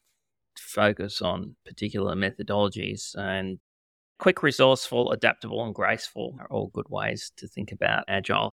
focus 0.59 1.23
on 1.23 1.57
particular 1.64 2.14
methodologies 2.14 3.14
and 3.17 3.59
quick, 4.19 4.43
resourceful, 4.43 5.12
adaptable, 5.12 5.64
and 5.64 5.75
graceful 5.75 6.37
are 6.40 6.49
all 6.51 6.71
good 6.75 6.88
ways 6.88 7.33
to 7.37 7.47
think 7.47 7.73
about 7.73 8.05
agile. 8.09 8.51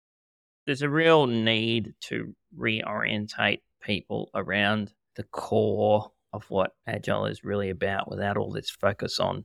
There's 0.66 0.82
a 0.82 0.88
real 0.88 1.26
need 1.26 1.94
to 2.02 2.34
reorientate 2.58 3.60
people 3.82 4.30
around 4.34 4.92
the 5.16 5.24
core 5.24 6.10
of 6.32 6.44
what 6.48 6.72
agile 6.86 7.26
is 7.26 7.44
really 7.44 7.70
about 7.70 8.10
without 8.10 8.36
all 8.36 8.52
this 8.52 8.70
focus 8.70 9.18
on 9.18 9.44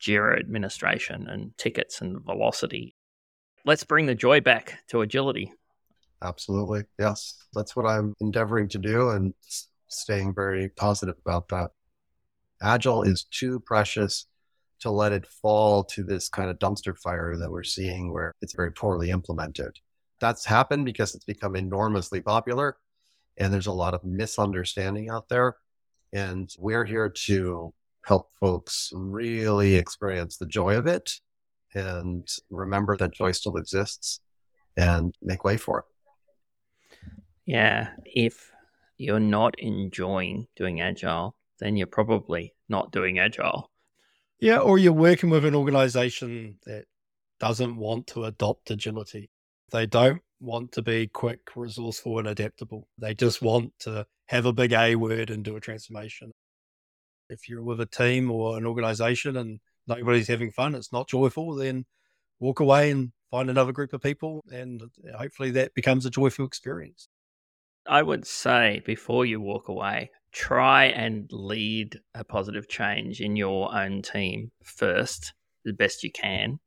Jira 0.00 0.38
administration 0.38 1.28
and 1.28 1.56
tickets 1.58 2.00
and 2.00 2.20
velocity. 2.24 2.94
Let's 3.64 3.84
bring 3.84 4.06
the 4.06 4.14
joy 4.14 4.40
back 4.40 4.78
to 4.88 5.02
agility. 5.02 5.52
Absolutely. 6.22 6.84
Yes. 6.98 7.34
That's 7.54 7.76
what 7.76 7.86
I'm 7.86 8.14
endeavoring 8.20 8.68
to 8.70 8.78
do 8.78 9.10
and 9.10 9.34
staying 9.88 10.34
very 10.34 10.68
positive 10.70 11.16
about 11.24 11.48
that. 11.48 11.70
Agile 12.62 13.02
is 13.02 13.24
too 13.24 13.60
precious 13.60 14.26
to 14.80 14.90
let 14.90 15.12
it 15.12 15.26
fall 15.26 15.84
to 15.84 16.02
this 16.02 16.28
kind 16.28 16.50
of 16.50 16.58
dumpster 16.58 16.96
fire 16.96 17.36
that 17.36 17.50
we're 17.50 17.64
seeing 17.64 18.12
where 18.12 18.32
it's 18.40 18.54
very 18.54 18.72
poorly 18.72 19.10
implemented 19.10 19.78
that's 20.20 20.44
happened 20.44 20.84
because 20.84 21.14
it's 21.14 21.24
become 21.24 21.56
enormously 21.56 22.20
popular 22.20 22.76
and 23.36 23.52
there's 23.52 23.66
a 23.66 23.72
lot 23.72 23.94
of 23.94 24.04
misunderstanding 24.04 25.08
out 25.08 25.28
there. 25.28 25.56
And 26.12 26.50
we're 26.58 26.84
here 26.84 27.08
to 27.08 27.72
help 28.08 28.30
folks 28.40 28.90
really 28.94 29.74
experience 29.74 30.38
the 30.38 30.46
joy 30.46 30.74
of 30.74 30.86
it 30.86 31.12
and 31.74 32.26
remember 32.48 32.96
that 32.96 33.12
joy 33.12 33.30
still 33.32 33.58
exists 33.58 34.20
and 34.78 35.14
make 35.20 35.44
way 35.44 35.58
for 35.58 35.80
it. 35.80 35.84
Yeah. 37.44 37.90
If 38.06 38.50
you're 38.96 39.20
not 39.20 39.58
enjoying 39.58 40.46
doing 40.56 40.80
agile, 40.80 41.36
then 41.58 41.76
you're 41.76 41.86
probably 41.86 42.54
not 42.66 42.92
doing 42.92 43.18
agile. 43.18 43.70
Yeah. 44.40 44.60
Or 44.60 44.78
you're 44.78 44.94
working 44.94 45.28
with 45.28 45.44
an 45.44 45.54
organization 45.54 46.56
that 46.64 46.86
doesn't 47.40 47.76
want 47.76 48.06
to 48.08 48.24
adopt 48.24 48.70
agility. 48.70 49.28
They 49.70 49.84
don't 49.84 50.22
want 50.40 50.72
to 50.72 50.82
be 50.82 51.08
quick, 51.08 51.40
resourceful, 51.54 52.20
and 52.20 52.28
adaptable. 52.28 52.88
They 52.96 53.12
just 53.14 53.42
want 53.42 53.72
to 53.80 54.06
have 54.28 54.46
a 54.46 54.52
big 54.54 54.72
A 54.72 54.94
word 54.94 55.28
and 55.28 55.44
do 55.44 55.56
a 55.56 55.60
transformation. 55.60 56.32
If 57.28 57.48
you're 57.48 57.62
with 57.62 57.80
a 57.80 57.86
team 57.86 58.30
or 58.30 58.56
an 58.56 58.66
organization 58.66 59.36
and 59.36 59.60
nobody's 59.86 60.28
having 60.28 60.50
fun, 60.50 60.74
it's 60.74 60.92
not 60.92 61.08
joyful, 61.08 61.54
then 61.54 61.84
walk 62.40 62.60
away 62.60 62.90
and 62.90 63.12
find 63.30 63.50
another 63.50 63.72
group 63.72 63.92
of 63.92 64.00
people. 64.00 64.44
And 64.50 64.82
hopefully 65.16 65.50
that 65.52 65.74
becomes 65.74 66.06
a 66.06 66.10
joyful 66.10 66.46
experience. 66.46 67.08
I 67.86 68.02
would 68.02 68.26
say 68.26 68.82
before 68.84 69.24
you 69.24 69.40
walk 69.40 69.68
away, 69.68 70.10
try 70.32 70.84
and 70.86 71.28
lead 71.32 71.98
a 72.14 72.22
positive 72.24 72.68
change 72.68 73.20
in 73.20 73.34
your 73.36 73.74
own 73.74 74.02
team 74.02 74.50
first, 74.62 75.32
the 75.64 75.72
best 75.72 76.04
you 76.04 76.12
can, 76.12 76.60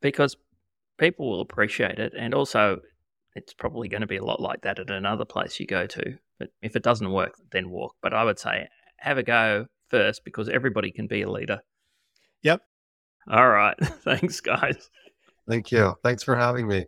because 0.00 0.36
people 0.98 1.30
will 1.30 1.40
appreciate 1.40 1.98
it. 1.98 2.12
And 2.18 2.34
also, 2.34 2.80
it's 3.36 3.54
probably 3.54 3.88
going 3.88 4.00
to 4.00 4.06
be 4.06 4.16
a 4.16 4.24
lot 4.24 4.40
like 4.40 4.62
that 4.62 4.78
at 4.78 4.90
another 4.90 5.24
place 5.24 5.60
you 5.60 5.66
go 5.66 5.86
to. 5.86 6.18
But 6.38 6.50
if 6.62 6.74
it 6.74 6.82
doesn't 6.82 7.12
work, 7.12 7.34
then 7.52 7.70
walk. 7.70 7.94
But 8.02 8.14
I 8.14 8.24
would 8.24 8.38
say 8.38 8.68
have 8.98 9.18
a 9.18 9.22
go 9.22 9.66
first 9.94 10.24
because 10.24 10.48
everybody 10.48 10.90
can 10.90 11.06
be 11.06 11.22
a 11.22 11.30
leader. 11.30 11.60
Yep. 12.42 12.62
All 13.30 13.48
right. 13.48 13.76
Thanks, 13.80 14.40
guys. 14.40 14.90
Thank 15.48 15.70
you. 15.70 15.94
Thanks 16.02 16.24
for 16.24 16.34
having 16.34 16.66
me. 16.66 16.86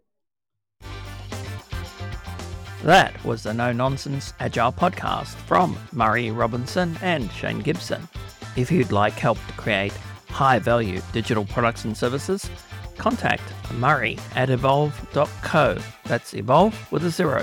That 2.83 3.25
was 3.25 3.45
the 3.45 3.55
No 3.55 3.73
Nonsense 3.73 4.33
Agile 4.41 4.73
podcast 4.73 5.37
from 5.47 5.79
Murray 5.93 6.33
Robinson 6.33 6.99
and 7.01 7.31
Shane 7.31 7.61
Gibson. 7.61 8.09
If 8.57 8.73
you'd 8.73 8.91
like 8.91 9.13
help 9.13 9.39
to 9.47 9.53
create 9.53 9.93
high 10.29 10.59
value 10.59 11.01
digital 11.13 11.45
products 11.45 11.85
and 11.85 11.97
services, 11.97 12.51
contact 12.97 13.45
Murray 13.75 14.19
at 14.35 14.51
evolve.co. 14.51 15.79
That's 16.07 16.35
evolve 16.35 16.91
with 16.91 17.05
a 17.05 17.11
zero. 17.11 17.43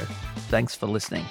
Thanks 0.49 0.75
for 0.75 0.87
listening. 0.87 1.25